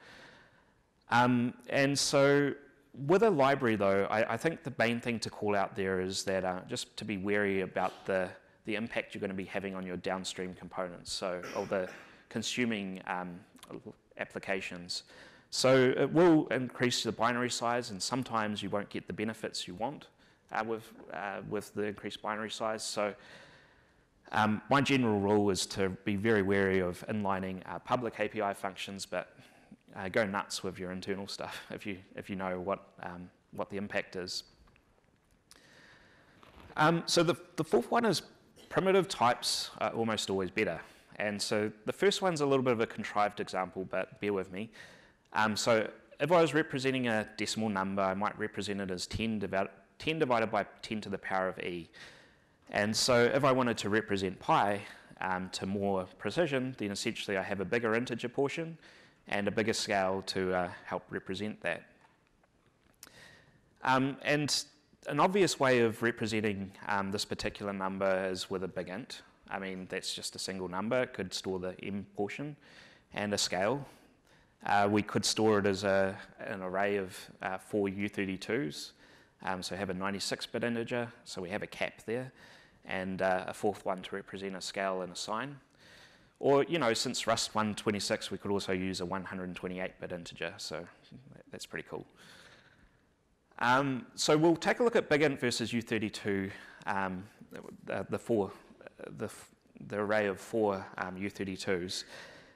Um, 1.09 1.53
and 1.69 1.97
so 1.97 2.53
with 3.07 3.23
a 3.23 3.29
library, 3.29 3.75
though, 3.75 4.07
I, 4.09 4.33
I, 4.33 4.37
think 4.37 4.63
the 4.63 4.73
main 4.77 4.99
thing 4.99 5.19
to 5.19 5.29
call 5.29 5.55
out 5.55 5.75
there 5.75 5.99
is 6.01 6.23
that 6.23 6.45
uh, 6.45 6.59
just 6.69 6.95
to 6.97 7.05
be 7.05 7.17
wary 7.17 7.61
about 7.61 8.05
the, 8.05 8.29
the 8.65 8.75
impact 8.75 9.13
you're 9.13 9.19
going 9.19 9.29
to 9.29 9.35
be 9.35 9.45
having 9.45 9.75
on 9.75 9.85
your 9.85 9.97
downstream 9.97 10.53
components, 10.53 11.11
so 11.11 11.41
or 11.55 11.65
the 11.65 11.89
consuming 12.29 13.01
um, 13.07 13.39
applications. 14.17 15.03
So 15.49 15.93
it 15.97 16.11
will 16.11 16.47
increase 16.47 17.03
the 17.03 17.11
binary 17.11 17.49
size, 17.49 17.91
and 17.91 18.01
sometimes 18.01 18.63
you 18.63 18.69
won't 18.69 18.89
get 18.89 19.07
the 19.07 19.13
benefits 19.13 19.67
you 19.67 19.75
want. 19.75 20.07
uh, 20.51 20.63
with, 20.65 20.91
uh, 21.13 21.41
with 21.49 21.73
the 21.73 21.83
increased 21.83 22.21
binary 22.21 22.49
size. 22.49 22.83
So 22.83 23.13
um, 24.31 24.61
my 24.69 24.81
general 24.81 25.19
rule 25.19 25.49
is 25.49 25.65
to 25.67 25.89
be 26.05 26.15
very 26.15 26.41
wary 26.41 26.79
of 26.79 27.03
inlining 27.09 27.61
uh, 27.67 27.79
public 27.79 28.19
API 28.19 28.53
functions, 28.53 29.05
but 29.05 29.35
uh, 29.95 30.07
go 30.09 30.25
nuts 30.25 30.63
with 30.63 30.79
your 30.79 30.91
internal 30.91 31.27
stuff 31.27 31.61
if 31.71 31.85
you, 31.85 31.97
if 32.15 32.29
you 32.29 32.35
know 32.35 32.59
what, 32.59 32.87
um, 33.03 33.29
what 33.51 33.69
the 33.69 33.77
impact 33.77 34.15
is. 34.15 34.43
Um, 36.77 37.03
so 37.05 37.23
the, 37.23 37.35
the 37.57 37.63
fourth 37.63 37.91
one 37.91 38.05
is 38.05 38.21
primitive 38.69 39.09
types 39.09 39.69
are 39.79 39.89
almost 39.91 40.29
always 40.29 40.49
better. 40.49 40.79
And 41.17 41.39
so 41.41 41.71
the 41.85 41.93
first 41.93 42.21
one's 42.21 42.39
a 42.39 42.45
little 42.45 42.63
bit 42.63 42.71
of 42.71 42.79
a 42.79 42.87
contrived 42.87 43.41
example, 43.41 43.85
but 43.89 44.19
bear 44.21 44.31
with 44.31 44.51
me. 44.51 44.71
Um, 45.33 45.57
so 45.57 45.89
if 46.21 46.31
I 46.31 46.41
was 46.41 46.53
representing 46.53 47.07
a 47.07 47.27
decimal 47.35 47.69
number, 47.69 48.01
I 48.01 48.13
might 48.13 48.37
represent 48.39 48.79
it 48.79 48.89
as 48.89 49.05
10, 49.07 49.39
divided, 49.39 49.71
10 49.99 50.19
divided 50.19 50.51
by 50.51 50.65
10 50.81 51.01
to 51.01 51.09
the 51.09 51.17
power 51.17 51.49
of 51.49 51.59
e. 51.59 51.89
And 52.71 52.95
so 52.95 53.23
if 53.23 53.43
I 53.43 53.51
wanted 53.51 53.77
to 53.79 53.89
represent 53.89 54.39
pi 54.39 54.81
um, 55.19 55.49
to 55.49 55.65
more 55.65 56.05
precision, 56.17 56.75
then 56.77 56.91
essentially 56.91 57.37
I 57.37 57.43
have 57.43 57.59
a 57.59 57.65
bigger 57.65 57.95
integer 57.95 58.29
portion 58.29 58.77
and 59.27 59.47
a 59.47 59.51
bigger 59.51 59.73
scale 59.73 60.23
to 60.27 60.53
uh, 60.53 60.69
help 60.85 61.03
represent 61.09 61.61
that. 61.61 61.83
Um, 63.83 64.17
and 64.23 64.63
an 65.07 65.19
obvious 65.19 65.59
way 65.59 65.79
of 65.79 66.01
representing 66.01 66.71
um, 66.87 67.11
this 67.11 67.25
particular 67.25 67.73
number 67.73 68.29
is 68.29 68.49
with 68.49 68.63
a 68.63 68.67
big 68.67 68.89
int. 68.89 69.21
I 69.49 69.59
mean, 69.59 69.87
that's 69.89 70.13
just 70.13 70.35
a 70.35 70.39
single 70.39 70.67
number. 70.67 71.03
It 71.03 71.13
could 71.13 71.33
store 71.33 71.59
the 71.59 71.75
m 71.83 72.05
portion 72.15 72.55
and 73.13 73.33
a 73.33 73.37
scale. 73.37 73.85
Uh, 74.65 74.87
we 74.89 75.01
could 75.01 75.25
store 75.25 75.59
it 75.59 75.65
as 75.65 75.83
a, 75.83 76.15
an 76.39 76.61
array 76.61 76.97
of 76.97 77.17
uh, 77.41 77.57
four 77.57 77.87
U32s. 77.87 78.91
Um, 79.43 79.63
so 79.63 79.75
have 79.75 79.89
a 79.89 79.93
96-bit 79.93 80.63
integer, 80.63 81.11
so 81.25 81.41
we 81.41 81.49
have 81.49 81.63
a 81.63 81.67
cap 81.67 82.03
there, 82.05 82.31
and 82.85 83.21
uh, 83.21 83.45
a 83.47 83.53
fourth 83.53 83.85
one 83.85 84.01
to 84.01 84.15
represent 84.15 84.55
a 84.55 84.61
scale 84.61 85.01
and 85.01 85.13
a 85.13 85.15
sign. 85.15 85.57
Or, 86.39 86.63
you 86.63 86.79
know, 86.79 86.93
since 86.93 87.27
Rust 87.27 87.53
126, 87.53 88.31
we 88.31 88.37
could 88.39 88.49
also 88.49 88.71
use 88.71 88.99
a 88.99 89.05
128-bit 89.05 90.11
integer, 90.11 90.53
so 90.57 90.83
that's 91.51 91.67
pretty 91.67 91.87
cool. 91.87 92.03
Um, 93.59 94.07
so 94.15 94.35
we'll 94.35 94.55
take 94.55 94.79
a 94.79 94.83
look 94.83 94.95
at 94.95 95.07
BigInt 95.07 95.39
versus 95.39 95.71
U32, 95.71 96.49
um, 96.87 97.23
the, 97.85 98.07
the, 98.09 98.17
four, 98.17 98.51
the, 99.17 99.29
the, 99.87 99.99
array 99.99 100.25
of 100.25 100.39
four 100.39 100.83
um, 100.97 101.15
U32s. 101.15 102.05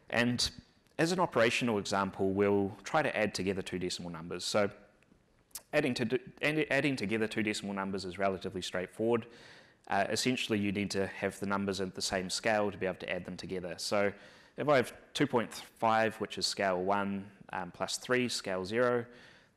And 0.09 0.49
as 0.97 1.11
an 1.11 1.19
operational 1.19 1.77
example, 1.77 2.31
we'll 2.31 2.75
try 2.83 3.03
to 3.03 3.15
add 3.15 3.35
together 3.35 3.61
two 3.61 3.77
decimal 3.77 4.09
numbers. 4.09 4.43
So 4.43 4.67
adding, 5.73 5.93
to, 5.93 6.19
adding 6.41 6.95
together 6.95 7.27
two 7.27 7.43
decimal 7.43 7.75
numbers 7.75 8.03
is 8.03 8.17
relatively 8.17 8.63
straightforward. 8.63 9.27
Uh, 9.88 10.06
essentially, 10.10 10.58
you 10.58 10.71
need 10.71 10.89
to 10.91 11.08
have 11.08 11.39
the 11.39 11.45
numbers 11.45 11.80
at 11.80 11.93
the 11.93 12.02
same 12.02 12.30
scale 12.30 12.71
to 12.71 12.78
be 12.78 12.86
able 12.86 12.98
to 12.98 13.12
add 13.12 13.26
them 13.26 13.38
together. 13.38 13.76
So 13.78 14.12
if 14.58 14.67
I 14.67 14.78
have 14.78 14.93
2.5, 15.13 16.13
which 16.15 16.38
is 16.38 16.48
scale 16.48 16.82
1, 16.82 17.26
um, 17.54 17.71
plus 17.71 17.98
3, 17.98 18.28
scale 18.28 18.65
0, 18.65 19.06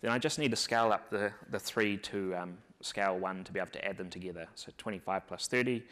then 0.00 0.10
I 0.10 0.18
just 0.18 0.38
need 0.38 0.50
to 0.50 0.56
scale 0.56 0.92
up 0.92 1.08
the, 1.10 1.32
the 1.50 1.58
3 1.58 1.96
to 1.96 2.34
um, 2.34 2.58
scale 2.82 3.18
1 3.18 3.44
to 3.44 3.52
be 3.52 3.58
able 3.58 3.70
to 3.70 3.84
add 3.84 3.96
them 3.96 4.10
together. 4.10 4.46
So 4.54 4.70
25 4.76 5.26
plus 5.26 5.46
30, 5.48 5.82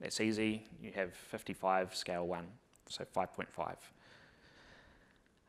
that's 0.00 0.20
easy. 0.20 0.64
You 0.82 0.90
have 0.94 1.14
55 1.14 1.94
scale 1.94 2.26
1, 2.26 2.46
so 2.88 3.04
5.5. 3.16 3.76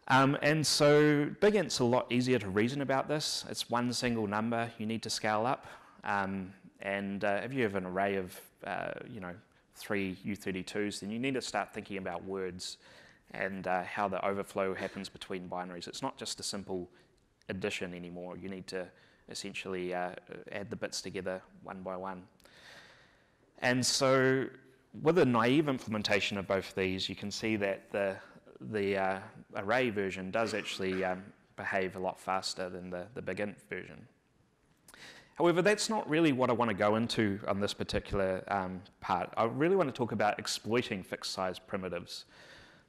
Um, 0.07 0.37
and 0.43 0.65
so 0.65 1.25
BigInt's 1.41 1.79
a 1.79 1.83
lot 1.83 2.11
easier 2.11 2.37
to 2.37 2.47
reason 2.47 2.81
about 2.81 3.07
this. 3.07 3.43
It's 3.49 3.69
one 3.69 3.91
single 3.91 4.27
number 4.27 4.69
you 4.77 4.85
need 4.85 5.01
to 5.03 5.09
scale 5.09 5.47
up. 5.47 5.65
Um, 6.03 6.53
and 6.81 7.23
uh, 7.23 7.41
if 7.43 7.53
you 7.53 7.63
have 7.63 7.75
an 7.75 7.85
array 7.85 8.15
of, 8.15 8.39
uh, 8.65 8.91
you 9.09 9.19
know, 9.19 9.33
three 9.75 10.17
U32s, 10.25 10.99
then 10.99 11.09
you 11.09 11.19
need 11.19 11.33
to 11.33 11.41
start 11.41 11.73
thinking 11.73 11.97
about 11.97 12.23
words 12.23 12.77
and 13.31 13.67
uh, 13.67 13.83
how 13.83 14.07
the 14.07 14.23
overflow 14.25 14.73
happens 14.73 15.09
between 15.09 15.49
binaries. 15.49 15.87
It's 15.87 16.01
not 16.01 16.17
just 16.17 16.39
a 16.39 16.43
simple 16.43 16.89
addition 17.49 17.93
anymore. 17.93 18.37
You 18.37 18.49
need 18.49 18.67
to 18.67 18.87
essentially 19.29 19.93
uh, 19.93 20.11
add 20.51 20.69
the 20.69 20.75
bits 20.75 21.01
together 21.01 21.41
one 21.63 21.81
by 21.81 21.97
one. 21.97 22.23
And 23.59 23.85
so 23.85 24.45
with 25.01 25.17
a 25.17 25.25
naive 25.25 25.67
implementation 25.67 26.37
of 26.37 26.47
both 26.47 26.69
of 26.69 26.75
these, 26.75 27.09
you 27.09 27.15
can 27.15 27.31
see 27.31 27.55
that 27.57 27.91
the, 27.91 28.15
the 28.61 28.97
uh, 28.97 29.19
array 29.55 29.89
version 29.89 30.31
does 30.31 30.53
actually 30.53 31.03
um, 31.03 31.23
behave 31.55 31.95
a 31.95 31.99
lot 31.99 32.19
faster 32.19 32.69
than 32.69 32.89
the, 32.89 33.05
the 33.13 33.21
BigInt 33.21 33.55
version. 33.69 34.07
However, 35.35 35.61
that's 35.61 35.89
not 35.89 36.09
really 36.09 36.31
what 36.31 36.49
I 36.49 36.53
want 36.53 36.69
to 36.69 36.75
go 36.75 36.95
into 36.95 37.39
on 37.47 37.59
this 37.59 37.73
particular 37.73 38.43
um, 38.47 38.81
part. 39.01 39.29
I 39.35 39.43
really 39.43 39.75
want 39.75 39.89
to 39.89 39.93
talk 39.93 40.13
about 40.13 40.39
exploiting 40.39 41.03
fixed 41.03 41.33
size 41.33 41.59
primitives. 41.59 42.25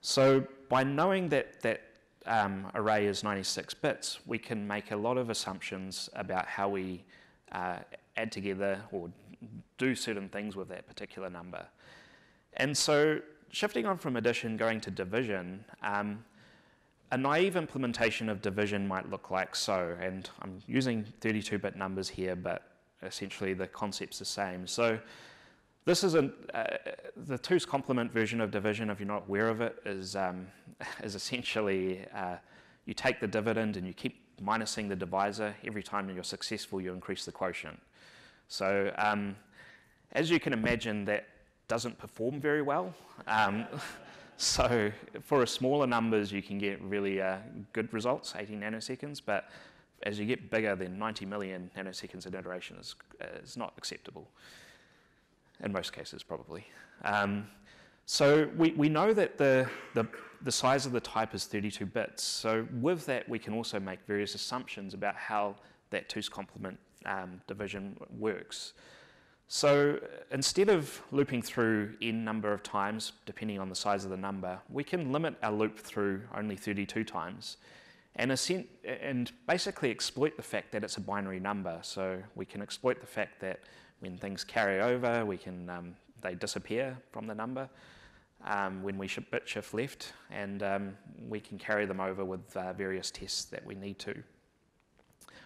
So 0.00 0.46
by 0.68 0.84
knowing 0.84 1.28
that, 1.30 1.60
that 1.62 1.82
um, 2.24 2.70
array 2.74 3.06
is 3.06 3.24
96 3.24 3.74
bits, 3.74 4.20
we 4.26 4.38
can 4.38 4.66
make 4.66 4.92
a 4.92 4.96
lot 4.96 5.18
of 5.18 5.28
assumptions 5.28 6.08
about 6.14 6.46
how 6.46 6.68
we 6.68 7.04
uh, 7.50 7.78
add 8.16 8.30
together 8.30 8.80
or 8.92 9.10
do 9.76 9.96
certain 9.96 10.28
things 10.28 10.54
with 10.54 10.68
that 10.68 10.86
particular 10.86 11.28
number. 11.28 11.66
And 12.54 12.76
so 12.76 13.20
shifting 13.50 13.86
on 13.86 13.98
from 13.98 14.16
addition, 14.16 14.56
going 14.56 14.80
to 14.82 14.90
division, 14.90 15.64
um, 15.82 16.24
a 17.12 17.16
naive 17.16 17.56
implementation 17.56 18.28
of 18.28 18.42
division 18.42 18.86
might 18.86 19.10
look 19.10 19.30
like 19.30 19.54
so, 19.54 19.96
and 20.00 20.28
I'm 20.42 20.60
using 20.66 21.04
32-bit 21.20 21.76
numbers 21.76 22.08
here, 22.08 22.34
but 22.34 22.62
essentially 23.02 23.54
the 23.54 23.66
concept's 23.66 24.18
the 24.18 24.24
same. 24.24 24.66
So 24.66 24.98
this 25.84 26.02
is 26.02 26.16
a, 26.16 26.30
uh, 26.52 26.64
the 27.16 27.38
two's 27.38 27.64
complement 27.64 28.12
version 28.12 28.40
of 28.40 28.50
division, 28.50 28.90
if 28.90 28.98
you're 28.98 29.06
not 29.06 29.24
aware 29.28 29.48
of 29.48 29.60
it, 29.60 29.76
is, 29.84 30.16
um, 30.16 30.48
is 31.02 31.14
essentially 31.14 32.04
uh, 32.14 32.36
you 32.86 32.94
take 32.94 33.20
the 33.20 33.28
dividend 33.28 33.76
and 33.76 33.86
you 33.86 33.92
keep 33.92 34.20
minusing 34.40 34.88
the 34.88 34.96
divisor. 34.96 35.54
Every 35.64 35.82
time 35.82 36.10
you're 36.10 36.24
successful, 36.24 36.80
you 36.80 36.92
increase 36.92 37.24
the 37.24 37.32
quotient. 37.32 37.78
So 38.48 38.92
um, 38.98 39.36
as 40.12 40.30
you 40.30 40.40
can 40.40 40.52
imagine, 40.52 41.04
that 41.04 41.28
doesn't 41.68 41.98
perform 41.98 42.40
very 42.40 42.62
well. 42.62 42.94
Um, 43.26 43.66
so 44.58 44.90
for 45.22 45.42
a 45.42 45.46
smaller 45.46 45.86
numbers, 45.86 46.32
you 46.32 46.42
can 46.42 46.58
get 46.58 46.80
really 46.82 47.20
uh, 47.20 47.38
good 47.72 47.92
results, 47.92 48.34
80 48.36 48.56
nanoseconds, 48.56 49.20
but 49.24 49.48
as 50.02 50.18
you 50.18 50.26
get 50.26 50.50
bigger, 50.50 50.76
then 50.76 50.98
90 50.98 51.26
million 51.26 51.70
nanoseconds 51.76 52.26
in 52.26 52.34
iteration 52.34 52.76
is, 52.76 52.94
is 53.42 53.56
not 53.56 53.72
acceptable 53.78 54.28
in 55.62 55.72
most 55.72 55.92
cases 55.92 56.22
probably. 56.22 56.66
Um, 57.04 57.46
so 58.04 58.48
we, 58.56 58.72
we 58.72 58.88
know 58.88 59.12
that 59.12 59.36
the, 59.36 59.68
the, 59.94 60.06
the 60.42 60.52
size 60.52 60.86
of 60.86 60.92
the 60.92 61.00
type 61.00 61.34
is 61.34 61.46
32 61.46 61.86
bits. 61.86 62.22
So 62.22 62.66
with 62.80 63.04
that, 63.06 63.28
we 63.28 63.38
can 63.38 63.54
also 63.54 63.80
make 63.80 63.98
various 64.06 64.34
assumptions 64.34 64.94
about 64.94 65.16
how 65.16 65.56
that 65.90 66.08
two's 66.08 66.28
complement 66.28 66.78
um, 67.04 67.40
division 67.46 67.96
works. 68.18 68.74
So 69.48 70.00
instead 70.32 70.68
of 70.68 71.00
looping 71.12 71.42
through 71.42 71.94
n 72.02 72.24
number 72.24 72.52
of 72.52 72.62
times, 72.62 73.12
depending 73.26 73.60
on 73.60 73.68
the 73.68 73.76
size 73.76 74.04
of 74.04 74.10
the 74.10 74.16
number, 74.16 74.58
we 74.68 74.82
can 74.82 75.12
limit 75.12 75.36
our 75.42 75.52
loop 75.52 75.78
through 75.78 76.22
only 76.34 76.56
32 76.56 77.04
times 77.04 77.58
and, 78.16 78.32
and 78.84 79.32
basically 79.46 79.90
exploit 79.90 80.36
the 80.36 80.42
fact 80.42 80.72
that 80.72 80.82
it's 80.82 80.96
a 80.96 81.00
binary 81.00 81.38
number. 81.38 81.78
So 81.82 82.22
we 82.34 82.44
can 82.44 82.60
exploit 82.60 83.00
the 83.00 83.06
fact 83.06 83.40
that 83.40 83.60
when 84.00 84.16
things 84.18 84.42
carry 84.42 84.80
over, 84.80 85.24
we 85.24 85.36
can, 85.36 85.70
um, 85.70 85.94
they 86.22 86.34
disappear 86.34 86.96
from 87.12 87.26
the 87.26 87.34
number 87.34 87.68
um, 88.44 88.82
when 88.82 88.98
we 88.98 89.08
bit 89.30 89.48
shift 89.48 89.74
left, 89.74 90.12
and 90.30 90.62
um, 90.62 90.96
we 91.28 91.40
can 91.40 91.58
carry 91.58 91.86
them 91.86 92.00
over 92.00 92.24
with 92.24 92.56
uh, 92.56 92.72
various 92.72 93.10
tests 93.10 93.44
that 93.46 93.64
we 93.64 93.74
need 93.74 93.98
to. 94.00 94.14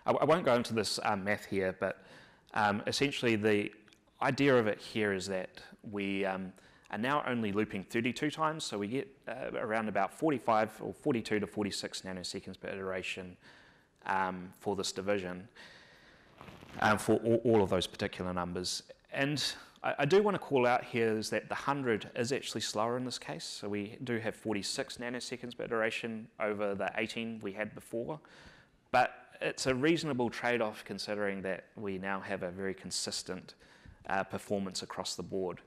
I, 0.07 0.13
I 0.13 0.25
won't 0.25 0.45
go 0.45 0.55
into 0.55 0.75
this 0.75 0.99
um, 1.05 1.25
math 1.25 1.47
here, 1.47 1.77
but 1.79 2.05
um, 2.55 2.83
essentially 2.87 3.37
the 3.37 3.71
idea 4.23 4.57
of 4.57 4.67
it 4.67 4.81
here 4.81 5.13
is 5.13 5.27
that 5.27 5.61
we 5.91 6.25
um, 6.25 6.53
are 6.91 6.99
now 6.99 7.23
only 7.27 7.53
looping 7.53 7.85
32 7.85 8.31
times, 8.31 8.65
so 8.65 8.79
we 8.79 8.89
get 8.89 9.09
uh, 9.29 9.57
around 9.59 9.89
about 9.89 10.13
45 10.13 10.81
or 10.81 10.93
42 10.93 11.41
to 11.41 11.47
46 11.47 12.03
nanoseconds 12.03 12.59
per 12.59 12.69
iteration 12.69 13.37
for 14.59 14.77
this 14.77 14.93
division 14.93 15.47
um, 16.81 16.99
for 16.99 17.17
all, 17.17 17.41
all, 17.45 17.63
of 17.63 17.71
those 17.71 17.87
particular 17.87 18.33
numbers. 18.33 18.83
And 19.13 19.43
I, 19.83 19.95
I, 20.01 20.05
do 20.05 20.23
want 20.23 20.35
to 20.35 20.39
call 20.39 20.67
out 20.67 20.85
here 20.85 21.17
is 21.17 21.31
that 21.31 21.49
the 21.49 21.55
100 21.55 22.11
is 22.17 22.33
actually 22.33 22.61
slower 22.61 22.97
in 22.97 23.05
this 23.05 23.19
case. 23.19 23.45
So 23.45 23.69
we 23.69 23.97
do 24.05 24.19
have 24.19 24.35
46 24.35 24.99
nanoseconds 24.99 25.57
per 25.57 25.65
iteration 25.65 26.29
over 26.39 26.75
the 26.75 26.91
18 26.97 27.41
we 27.43 27.53
had 27.53 27.75
before. 27.75 28.21
But 28.93 29.15
it's 29.41 29.67
a 29.67 29.75
reasonable 29.75 30.31
trade-off 30.31 30.85
considering 30.85 31.43
that 31.43 31.67
we 31.77 31.99
now 31.99 32.21
have 32.21 32.43
a 32.43 32.51
very 32.51 32.75
consistent 32.75 33.55
uh, 34.09 34.25
performance 34.25 34.83
across 34.83 35.15
the 35.15 35.23
board. 35.23 35.61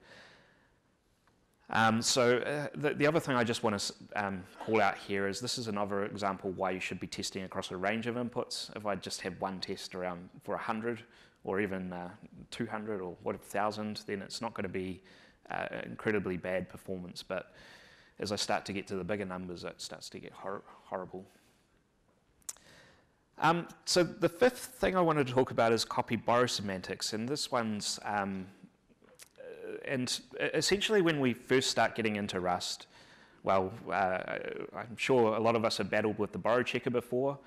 Um, 1.69 2.01
so 2.01 2.37
uh, 2.37 2.67
the, 2.75 2.93
the, 2.93 3.07
other 3.07 3.19
thing 3.19 3.35
I 3.35 3.43
just 3.43 3.63
want 3.63 3.79
to 3.79 3.93
um, 4.15 4.43
call 4.59 4.81
out 4.81 4.97
here 4.97 5.27
is 5.27 5.39
this 5.39 5.57
is 5.57 5.67
another 5.67 6.05
example 6.05 6.51
why 6.51 6.71
you 6.71 6.79
should 6.79 6.99
be 6.99 7.07
testing 7.07 7.43
across 7.43 7.71
a 7.71 7.77
range 7.77 8.05
of 8.05 8.15
inputs. 8.15 8.75
If 8.75 8.85
I 8.85 8.95
just 8.95 9.21
have 9.21 9.39
one 9.39 9.59
test 9.59 9.95
around 9.95 10.29
for 10.43 10.51
100 10.55 11.03
or 11.43 11.61
even 11.61 11.91
uh, 11.91 12.09
200 12.51 13.01
or 13.01 13.15
what 13.23 13.35
1,000, 13.35 14.01
then 14.05 14.21
it's 14.21 14.41
not 14.41 14.53
going 14.53 14.63
to 14.63 14.69
be 14.69 15.01
uh, 15.49 15.67
incredibly 15.83 16.37
bad 16.37 16.69
performance. 16.69 17.23
But 17.23 17.53
as 18.19 18.31
I 18.31 18.35
start 18.35 18.65
to 18.65 18.73
get 18.73 18.85
to 18.87 18.95
the 18.95 19.03
bigger 19.03 19.25
numbers, 19.25 19.63
it 19.63 19.81
starts 19.81 20.09
to 20.09 20.19
get 20.19 20.31
hor 20.31 20.63
horrible. 20.83 21.25
Um, 23.39 23.67
so 23.85 24.03
the 24.03 24.29
fifth 24.29 24.75
thing 24.79 24.95
I 24.95 25.01
wanted 25.01 25.27
to 25.27 25.33
talk 25.33 25.51
about 25.51 25.71
is 25.71 25.83
copy 25.83 26.15
borrow 26.15 26.45
semantics, 26.45 27.13
and 27.13 27.27
this 27.27 27.51
one's 27.51 27.99
um, 28.05 28.45
and 29.85 30.21
essentially 30.53 31.01
when 31.01 31.19
we 31.19 31.33
first 31.33 31.69
start 31.69 31.95
getting 31.95 32.15
into 32.15 32.39
Rust, 32.39 32.87
well, 33.43 33.71
uh, 33.91 34.19
I'm 34.75 34.95
sure 34.95 35.35
a 35.35 35.39
lot 35.39 35.55
of 35.55 35.65
us 35.65 35.77
have 35.77 35.89
battled 35.89 36.17
with 36.17 36.31
the 36.31 36.37
borrow 36.37 36.63
checker 36.63 36.89
before, 36.89 37.37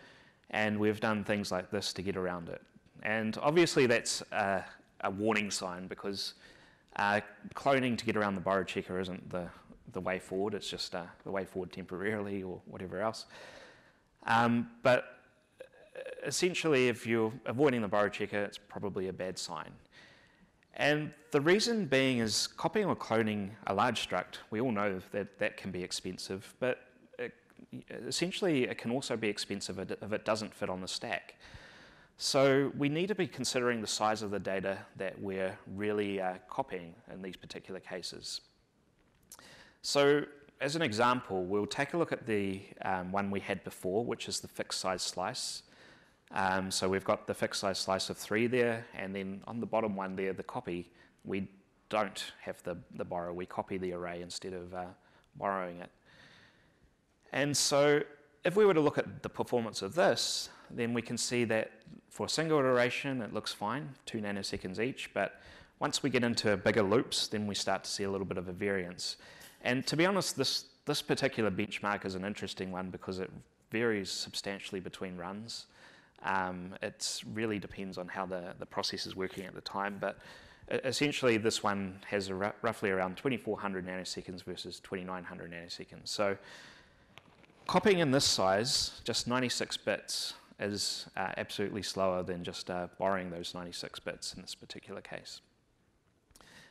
and 0.51 0.79
we've 0.79 1.01
done 1.01 1.25
things 1.25 1.51
like 1.51 1.71
this 1.71 1.93
to 1.95 2.03
get 2.03 2.17
around 2.17 2.49
it. 2.49 2.63
And 3.03 3.39
obviously 3.43 3.87
that's 3.87 4.23
a, 4.33 4.65
a 5.03 5.11
warning 5.11 5.51
sign 5.51 5.87
because 5.87 6.35
uh, 6.97 7.21
cloning 7.55 7.97
to 7.99 8.05
get 8.05 8.17
around 8.17 8.35
the 8.35 8.41
borrow 8.41 8.65
checker 8.65 9.01
isn't 9.01 9.31
the, 9.31 9.49
the 9.93 10.01
way 10.01 10.19
forward, 10.19 10.55
it's 10.55 10.69
just 10.69 10.95
uh, 10.95 11.03
the 11.25 11.31
way 11.31 11.45
forward 11.45 11.73
temporarily 11.73 12.43
or 12.43 12.61
whatever 12.67 13.01
else. 13.01 13.27
Um, 14.27 14.69
but 14.83 15.16
essentially, 16.25 16.89
if 16.89 17.07
you're 17.07 17.33
avoiding 17.47 17.83
the 17.83 17.89
borrow 17.89 18.09
checker, 18.09 18.43
it's 18.43 18.59
probably 18.59 19.09
a 19.09 19.13
bad 19.13 19.39
sign. 19.39 19.71
And 20.75 21.13
the 21.31 21.41
reason 21.41 21.87
being 21.87 22.19
is 22.19 22.47
copying 22.47 22.87
or 22.87 22.97
cloning 22.97 23.51
a 23.67 23.75
large 23.75 24.07
struct, 24.07 24.39
we 24.51 24.61
all 24.61 24.73
know 24.73 25.01
that 25.13 25.39
that 25.39 25.57
can 25.57 25.71
be 25.71 25.83
expensive, 25.83 26.55
but 26.61 26.81
it, 27.19 27.33
essentially 28.07 28.65
it 28.65 28.77
can 28.77 28.91
also 28.91 29.17
be 29.17 29.29
expensive 29.29 29.79
if 29.79 30.13
it 30.13 30.25
doesn't 30.25 30.55
fit 30.55 30.69
on 30.69 30.83
the 30.83 30.89
stack. 30.89 31.37
So 32.19 32.73
we 32.77 32.89
need 32.89 33.09
to 33.09 33.15
be 33.15 33.27
considering 33.27 33.81
the 33.81 33.87
size 33.87 34.23
of 34.23 34.31
the 34.31 34.39
data 34.39 34.79
that 34.97 35.21
we're 35.21 35.59
really 35.75 36.21
uh, 36.21 36.35
copying 36.49 36.95
in 37.13 37.23
these 37.23 37.37
particular 37.37 37.81
cases. 37.81 38.43
So 39.83 40.25
as 40.61 40.77
an 40.77 40.83
example, 40.83 41.45
we'll 41.45 41.67
take 41.67 41.95
a 41.95 41.99
look 41.99 42.13
at 42.13 42.27
the 42.27 42.63
um, 42.83 43.13
one 43.13 43.31
we 43.31 43.41
had 43.41 43.63
before, 43.65 44.05
which 44.05 44.29
is 44.29 44.41
the 44.41 44.49
fixed 44.49 44.81
size 44.81 45.03
slice. 45.03 45.63
Um, 46.33 46.71
so 46.71 46.89
we've 46.89 47.05
got 47.05 47.27
the 47.27 47.35
fixed 47.35 47.61
size 47.61 47.79
slice 47.79 48.11
of 48.11 48.17
three 48.17 48.47
there, 48.47 48.85
and 48.95 49.15
then 49.15 49.43
on 49.47 49.61
the 49.61 49.67
bottom 49.67 49.95
one 49.95 50.17
there, 50.17 50.33
the 50.33 50.43
copy, 50.43 50.91
we 51.25 51.49
don't 51.89 52.33
have 52.41 52.63
the, 52.65 52.77
the 52.97 53.05
borrow, 53.05 53.33
we 53.33 53.47
copy 53.47 53.79
the 53.79 53.93
array 53.93 54.23
instead 54.23 54.53
of 54.53 54.75
uh, 54.75 54.85
borrowing 55.37 55.81
it. 55.81 55.91
And 57.33 57.57
so 57.57 58.03
if 58.45 58.57
we 58.57 58.65
were 58.65 58.75
to 58.75 58.81
look 58.81 58.99
at 58.99 59.23
the 59.23 59.29
performance 59.29 59.83
of 59.83 59.95
this, 59.95 60.51
then 60.71 60.95
we 60.95 61.03
can 61.03 61.17
see 61.17 61.45
that 61.45 61.73
for 62.11 62.27
a 62.27 62.29
single 62.29 62.59
iteration, 62.59 63.23
it 63.23 63.33
looks 63.33 63.53
fine, 63.53 63.91
two 64.05 64.19
nanoseconds 64.19 64.81
each, 64.81 65.13
but 65.15 65.41
once 65.79 66.03
we 66.03 66.11
get 66.11 66.25
into 66.25 66.57
bigger 66.57 66.83
loops, 66.83 67.29
then 67.29 67.47
we 67.47 67.55
start 67.55 67.85
to 67.85 67.91
see 67.91 68.05
a 68.05 68.11
little 68.11 68.27
bit 68.27 68.39
of 68.39 68.49
a 68.49 68.53
variance. 68.53 69.17
And 69.63 69.87
to 69.87 69.97
be 69.97 70.07
honest, 70.07 70.37
this, 70.37 70.67
this 70.87 71.03
particular 71.03 71.51
benchmark 71.51 72.07
is 72.07 72.15
an 72.15 72.25
interesting 72.25 72.73
one 72.73 72.91
because 72.91 73.19
it 73.19 73.31
varies 73.71 74.11
substantially 74.11 74.81
between 74.81 75.17
runs. 75.17 75.67
Um, 76.23 76.75
it 76.83 77.23
really 77.33 77.59
depends 77.59 77.99
on 77.99 78.09
how 78.09 78.27
the, 78.27 78.55
the 78.59 78.67
process 78.67 79.07
is 79.07 79.15
working 79.15 79.45
at 79.45 79.55
the 79.55 79.61
time, 79.61 79.99
but 80.01 80.19
essentially 80.69 81.37
this 81.37 81.63
one 81.63 82.01
has 82.09 82.31
roughly 82.33 82.91
around 82.91 83.17
2400 83.17 83.87
nanoseconds 83.87 84.43
versus 84.43 84.81
2900 84.81 85.53
nanoseconds. 85.53 86.09
So 86.09 86.37
copying 87.67 88.01
in 88.01 88.11
this 88.11 88.25
size, 88.25 89.01
just 89.05 89.29
96 89.29 89.77
bits, 89.79 90.35
is 90.59 91.07
uh, 91.17 91.33
absolutely 91.37 91.83
slower 91.83 92.23
than 92.23 92.43
just 92.43 92.71
uh, 92.71 92.89
borrowing 92.99 93.31
those 93.31 93.55
96 93.55 94.01
bits 94.01 94.35
in 94.35 94.43
this 94.43 94.55
particular 94.55 95.01
case. 95.01 95.41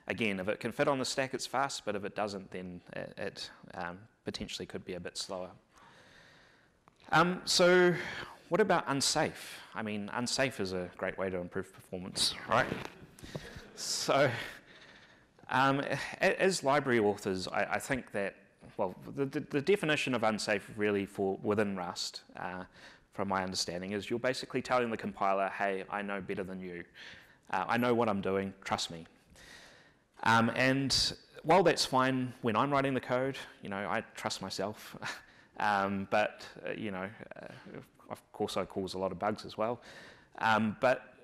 Again, 0.08 0.40
if 0.40 0.48
it 0.48 0.60
can 0.60 0.72
fit 0.72 0.88
on 0.88 1.00
the 1.00 1.06
stack, 1.06 1.34
it's 1.34 1.48
fast, 1.48 1.84
but 1.86 1.96
if 1.96 2.04
it 2.04 2.16
doesn't, 2.16 2.52
then 2.52 2.82
it, 2.94 3.14
it 3.18 3.50
um, 3.76 4.00
potentially 4.24 4.66
could 4.66 4.86
be 4.86 4.96
a 4.96 5.00
bit 5.00 5.18
slower. 5.18 5.50
Um, 7.12 7.42
so 7.46 7.94
what 8.50 8.62
about 8.62 8.84
unsafe? 8.88 9.60
I 9.74 9.82
mean, 9.82 10.10
unsafe 10.14 10.60
is 10.60 10.74
a 10.74 10.90
great 10.98 11.18
way 11.18 11.30
to 11.30 11.38
improve 11.38 11.74
performance, 11.74 12.36
right? 12.50 12.68
so, 13.76 14.30
um, 15.50 15.82
as 16.22 16.64
library 16.64 17.00
authors, 17.00 17.48
I, 17.48 17.66
I, 17.72 17.80
think 17.80 18.12
that, 18.12 18.36
well, 18.78 18.96
the, 19.16 19.26
the, 19.26 19.62
definition 19.62 20.14
of 20.14 20.24
unsafe 20.24 20.70
really 20.76 21.06
for 21.06 21.38
within 21.44 21.76
Rust, 21.76 22.22
uh, 22.38 22.64
from 23.14 23.28
my 23.28 23.44
understanding, 23.44 23.92
is 23.92 24.10
you're 24.10 24.20
basically 24.20 24.62
telling 24.62 24.90
the 24.90 24.98
compiler, 24.98 25.50
hey, 25.50 25.84
I 25.90 26.02
know 26.02 26.22
better 26.22 26.44
than 26.44 26.60
you. 26.60 26.84
Uh, 27.52 27.66
I 27.68 27.78
know 27.78 27.94
what 27.94 28.10
I'm 28.10 28.22
doing, 28.22 28.54
trust 28.64 28.92
me. 28.92 29.06
Um, 30.24 30.52
and 30.56 31.14
while 31.44 31.64
that's 31.64 31.86
fine 31.86 32.34
when 32.42 32.56
I'm 32.56 32.72
writing 32.72 32.94
the 32.94 33.02
code, 33.02 33.38
you 33.62 33.70
know, 33.70 33.78
I 33.78 34.02
trust 34.16 34.42
myself. 34.42 34.96
um, 35.60 36.08
but, 36.10 36.46
uh, 36.68 36.72
you 36.72 36.92
know, 36.92 37.08
uh, 37.42 37.80
of 38.10 38.22
course, 38.32 38.58
I 38.58 38.66
cause 38.66 38.94
a 38.94 38.98
lot 38.98 39.12
of 39.12 39.20
bugs 39.20 39.46
as 39.46 39.58
well. 39.58 39.82
Um, 40.40 40.76
but 40.80 41.16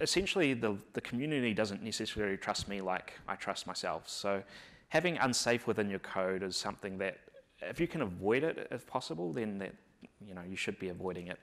essentially, 0.00 0.54
the, 0.54 0.76
the 0.92 1.00
community 1.00 1.54
doesn't 1.54 1.82
necessarily 1.82 2.36
trust 2.36 2.68
me 2.68 2.80
like 2.80 3.14
I 3.28 3.36
trust 3.36 3.66
myself. 3.66 4.08
So 4.08 4.42
having 4.88 5.16
unsafe 5.18 5.66
within 5.66 5.88
your 5.88 6.00
code 6.00 6.42
is 6.42 6.56
something 6.56 6.98
that, 6.98 7.18
if 7.62 7.80
you 7.80 7.86
can 7.86 8.02
avoid 8.02 8.42
it 8.42 8.68
if 8.70 8.86
possible, 8.86 9.32
then 9.32 9.58
that, 9.58 9.74
you 10.26 10.34
know, 10.34 10.42
you 10.48 10.56
should 10.56 10.78
be 10.78 10.88
avoiding 10.88 11.28
it. 11.28 11.38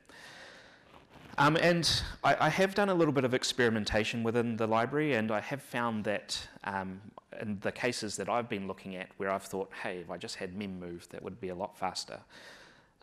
Um, 1.38 1.56
and 1.62 1.90
I, 2.24 2.48
I, 2.48 2.50
have 2.50 2.76
done 2.76 2.90
a 2.90 2.94
little 2.94 3.14
bit 3.14 3.24
of 3.24 3.34
experimentation 3.34 4.24
within 4.24 4.58
the 4.58 4.68
library, 4.68 5.14
and 5.14 5.32
I 5.32 5.40
have 5.40 5.62
found 5.62 6.04
that 6.04 6.38
um, 6.66 7.00
in 7.40 7.58
the 7.62 7.72
cases 7.72 8.18
that 8.18 8.28
I've 8.28 8.50
been 8.50 8.68
looking 8.68 8.98
at, 8.98 9.08
where 9.18 9.30
I've 9.32 9.44
thought, 9.44 9.72
hey, 9.82 10.00
if 10.00 10.12
I 10.12 10.18
just 10.18 10.36
had 10.36 10.58
mem 10.58 10.80
move, 10.80 11.08
that 11.12 11.24
would 11.24 11.40
be 11.40 11.50
a 11.50 11.56
lot 11.56 11.78
faster. 11.78 12.20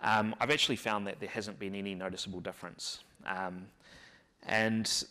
Um, 0.02 0.34
I've 0.40 0.50
actually 0.50 0.76
found 0.76 1.06
that 1.06 1.20
there 1.20 1.28
hasn't 1.28 1.58
been 1.58 1.74
any 1.74 1.94
noticeable 1.94 2.40
difference. 2.40 3.00
Um, 3.24 3.66
and 4.44 5.04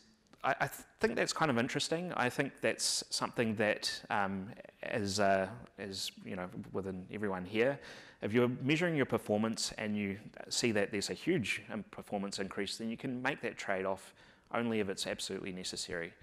I, 0.43 0.55
I, 0.61 0.69
think 0.99 1.15
that's 1.15 1.33
kind 1.33 1.49
of 1.49 1.57
interesting. 1.57 2.13
I 2.15 2.29
think 2.29 2.61
that's 2.61 3.03
something 3.09 3.55
that, 3.55 3.91
um, 4.09 4.49
as, 4.83 5.19
uh, 5.19 5.47
as 5.79 6.11
you 6.23 6.35
know, 6.35 6.47
within 6.71 7.05
everyone 7.11 7.45
here, 7.45 7.79
if 8.21 8.31
you're 8.31 8.51
measuring 8.63 8.95
your 8.95 9.05
performance 9.05 9.73
and 9.77 9.97
you 9.97 10.17
see 10.49 10.71
that 10.71 10.91
there's 10.91 11.09
a 11.09 11.13
huge 11.13 11.61
um, 11.71 11.83
performance 11.91 12.39
increase, 12.39 12.77
then 12.77 12.89
you 12.89 12.97
can 12.97 13.21
make 13.21 13.41
that 13.41 13.57
trade-off 13.57 14.13
only 14.53 14.79
if 14.79 14.89
it's 14.89 15.05
absolutely 15.07 15.51
necessary. 15.51 16.13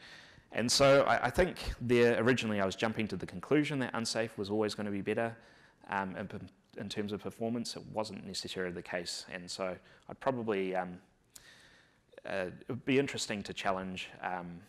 And 0.53 0.70
so 0.70 1.03
I, 1.03 1.27
I, 1.27 1.31
think 1.31 1.57
there 1.81 2.20
originally 2.22 2.61
I 2.61 2.66
was 2.66 2.77
jumping 2.77 3.09
to 3.09 3.16
the 3.16 3.27
conclusion 3.27 3.79
that 3.81 3.90
unsafe 3.94 4.37
was 4.37 4.51
always 4.51 4.75
going 4.75 4.87
to 4.87 4.92
be 4.92 5.01
better 5.01 5.37
um, 5.88 6.14
and 6.16 6.29
in 6.78 6.88
terms 6.88 7.12
of 7.12 7.20
performance, 7.20 7.76
it 7.76 7.82
wasn't 7.92 8.26
necessarily 8.26 8.72
the 8.72 8.82
case. 8.82 9.26
And 9.32 9.50
so 9.50 9.76
I'd 10.08 10.20
probably, 10.20 10.74
um, 10.74 10.98
uh, 12.26 12.46
it 12.46 12.68
would 12.68 12.85
be 12.85 12.98
interesting 12.98 13.42
to 13.42 13.52
challenge, 13.52 14.08
um, 14.22 14.61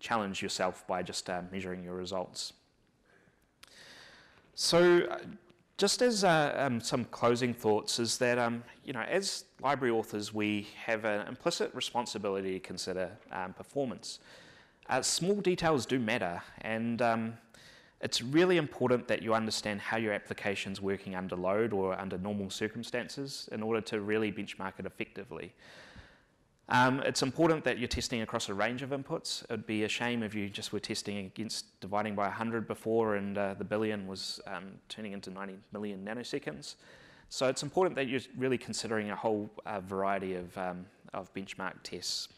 challenge 0.00 0.42
yourself 0.42 0.86
by 0.86 1.02
just 1.02 1.28
uh, 1.28 1.42
measuring 1.50 1.82
your 1.82 1.94
results. 1.94 2.52
So 4.54 5.00
uh, 5.10 5.18
just 5.76 6.02
as 6.02 6.22
uh, 6.22 6.54
um, 6.56 6.80
some 6.80 7.04
closing 7.06 7.52
thoughts 7.52 7.98
is 7.98 8.16
that, 8.18 8.38
um, 8.38 8.62
you 8.84 8.92
know, 8.92 9.02
as 9.02 9.44
library 9.60 9.92
authors, 9.92 10.32
we 10.32 10.68
have 10.84 11.04
an 11.04 11.26
implicit 11.26 11.74
responsibility 11.74 12.52
to 12.54 12.60
consider 12.60 13.10
um, 13.32 13.52
performance. 13.52 14.20
Uh, 14.88 15.02
small 15.02 15.40
details 15.40 15.86
do 15.86 15.98
matter, 15.98 16.40
and 16.60 17.02
um, 17.02 17.34
it's 18.04 18.20
really 18.20 18.58
important 18.58 19.08
that 19.08 19.22
you 19.22 19.32
understand 19.32 19.80
how 19.80 19.96
your 19.96 20.12
application 20.12 20.70
is 20.72 20.80
working 20.80 21.14
under 21.14 21.36
load 21.36 21.72
or 21.72 21.98
under 21.98 22.18
normal 22.18 22.50
circumstances 22.50 23.48
in 23.50 23.62
order 23.62 23.80
to 23.80 24.02
really 24.02 24.30
benchmark 24.30 24.74
it 24.78 24.84
effectively. 24.84 25.54
Um, 26.68 27.00
it's 27.00 27.22
important 27.22 27.64
that 27.64 27.78
you're 27.78 27.88
testing 27.88 28.20
across 28.20 28.50
a 28.50 28.54
range 28.54 28.82
of 28.82 28.90
inputs. 28.90 29.42
It'd 29.44 29.66
be 29.66 29.84
a 29.84 29.88
shame 29.88 30.22
if 30.22 30.34
you 30.34 30.50
just 30.50 30.70
were 30.70 30.80
testing 30.80 31.16
against 31.16 31.80
dividing 31.80 32.14
by 32.14 32.24
100 32.24 32.68
before 32.68 33.16
and 33.16 33.38
uh, 33.38 33.54
the 33.54 33.64
billion 33.64 34.06
was 34.06 34.38
um, 34.46 34.72
turning 34.90 35.12
into 35.12 35.30
90 35.30 35.54
million 35.72 36.04
nanoseconds. 36.04 36.74
So 37.30 37.48
it's 37.48 37.62
important 37.62 37.96
that 37.96 38.08
you're 38.08 38.20
really 38.36 38.58
considering 38.58 39.12
a 39.12 39.16
whole 39.16 39.50
uh, 39.64 39.80
variety 39.80 40.34
of, 40.34 40.56
um, 40.58 40.84
of 41.14 41.32
benchmark 41.32 41.74
tests. 41.82 42.28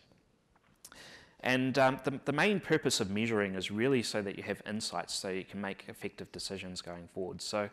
And 1.40 1.78
um, 1.78 2.00
the, 2.04 2.18
the 2.24 2.32
main 2.32 2.60
purpose 2.60 3.00
of 3.00 3.10
measuring 3.10 3.54
is 3.54 3.70
really 3.70 4.02
so 4.02 4.22
that 4.22 4.36
you 4.36 4.42
have 4.44 4.62
insights 4.66 5.14
so 5.14 5.28
you 5.28 5.44
can 5.44 5.60
make 5.60 5.84
effective 5.88 6.32
decisions 6.32 6.80
going 6.80 7.08
forward. 7.14 7.42
So, 7.42 7.68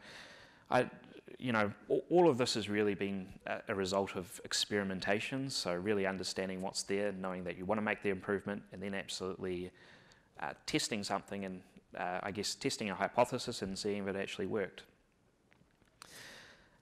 I, 0.70 0.90
you 1.40 1.52
know, 1.52 1.72
all 2.10 2.30
of 2.30 2.38
this 2.38 2.54
has 2.56 2.70
really 2.70 2.94
been 2.94 3.28
a, 3.68 3.74
result 3.74 4.16
of 4.16 4.40
experimentation. 4.44 5.50
So 5.50 5.74
really 5.74 6.06
understanding 6.06 6.62
what's 6.62 6.84
there, 6.84 7.12
knowing 7.14 7.44
that 7.46 7.58
you 7.58 7.66
want 7.66 7.80
to 7.80 7.84
make 7.84 8.04
the 8.04 8.10
improvement, 8.10 8.62
and 8.74 8.82
then 8.82 8.94
absolutely 8.94 9.72
uh, 10.40 10.52
testing 10.66 11.04
something 11.04 11.46
and 11.46 11.62
uh, 11.98 12.20
I 12.24 12.32
guess, 12.32 12.56
testing 12.56 12.90
a 12.90 12.96
hypothesis 12.96 13.62
and 13.62 13.78
seeing 13.78 14.04
if 14.04 14.16
it 14.16 14.20
actually 14.20 14.48
worked. 14.48 14.84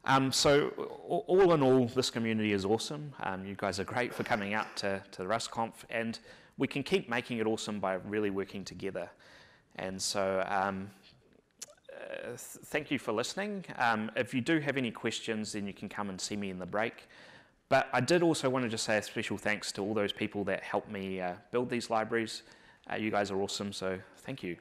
Um, 0.06 0.32
so 0.32 0.70
all 1.08 1.54
in 1.54 1.62
all, 1.62 1.86
this 1.86 2.10
community 2.10 2.54
is 2.54 2.66
awesome. 2.66 3.14
Um, 3.22 3.46
you 3.46 3.56
guys 3.56 3.80
are 3.80 3.84
great 3.84 4.14
for 4.14 4.24
coming 4.24 4.54
out 4.54 4.76
to, 4.78 5.02
to 5.12 5.18
the 5.20 5.28
RustConf, 5.28 5.74
and 5.90 6.18
we 6.58 6.68
can 6.68 6.84
keep 6.84 7.10
making 7.10 7.38
it 7.38 7.48
awesome 7.48 7.80
by 7.80 7.96
really 7.96 8.30
working 8.30 8.64
together. 8.64 9.10
And 9.78 10.02
so 10.02 10.46
um, 10.48 10.90
uh, 11.94 12.36
thank 12.36 12.92
you 12.92 13.00
for 13.00 13.12
listening. 13.12 13.66
Um, 13.78 14.12
if 14.16 14.34
you 14.34 14.42
do 14.42 14.60
have 14.60 14.78
any 14.78 14.92
questions, 14.92 15.54
then 15.54 15.66
you 15.66 15.74
can 15.74 15.90
come 15.90 16.10
and 16.10 16.20
see 16.20 16.36
me 16.36 16.50
in 16.50 16.60
the 16.60 16.66
break. 16.66 17.08
But 17.70 17.88
I 17.94 18.02
did 18.02 18.22
also 18.22 18.50
want 18.50 18.66
to 18.66 18.70
just 18.70 18.84
say 18.84 18.98
a 18.98 19.02
special 19.02 19.38
thanks 19.38 19.72
to 19.74 19.82
all 19.82 19.94
those 19.94 20.12
people 20.12 20.44
that 20.46 20.62
helped 20.62 20.92
me 20.92 21.22
uh, 21.22 21.36
build 21.52 21.70
these 21.70 21.90
libraries. 21.90 22.44
Uh, 22.92 22.96
you 22.96 23.12
guys 23.12 23.32
are 23.32 23.42
awesome, 23.42 23.72
so 23.72 23.98
thank 24.18 24.44
you. 24.44 24.58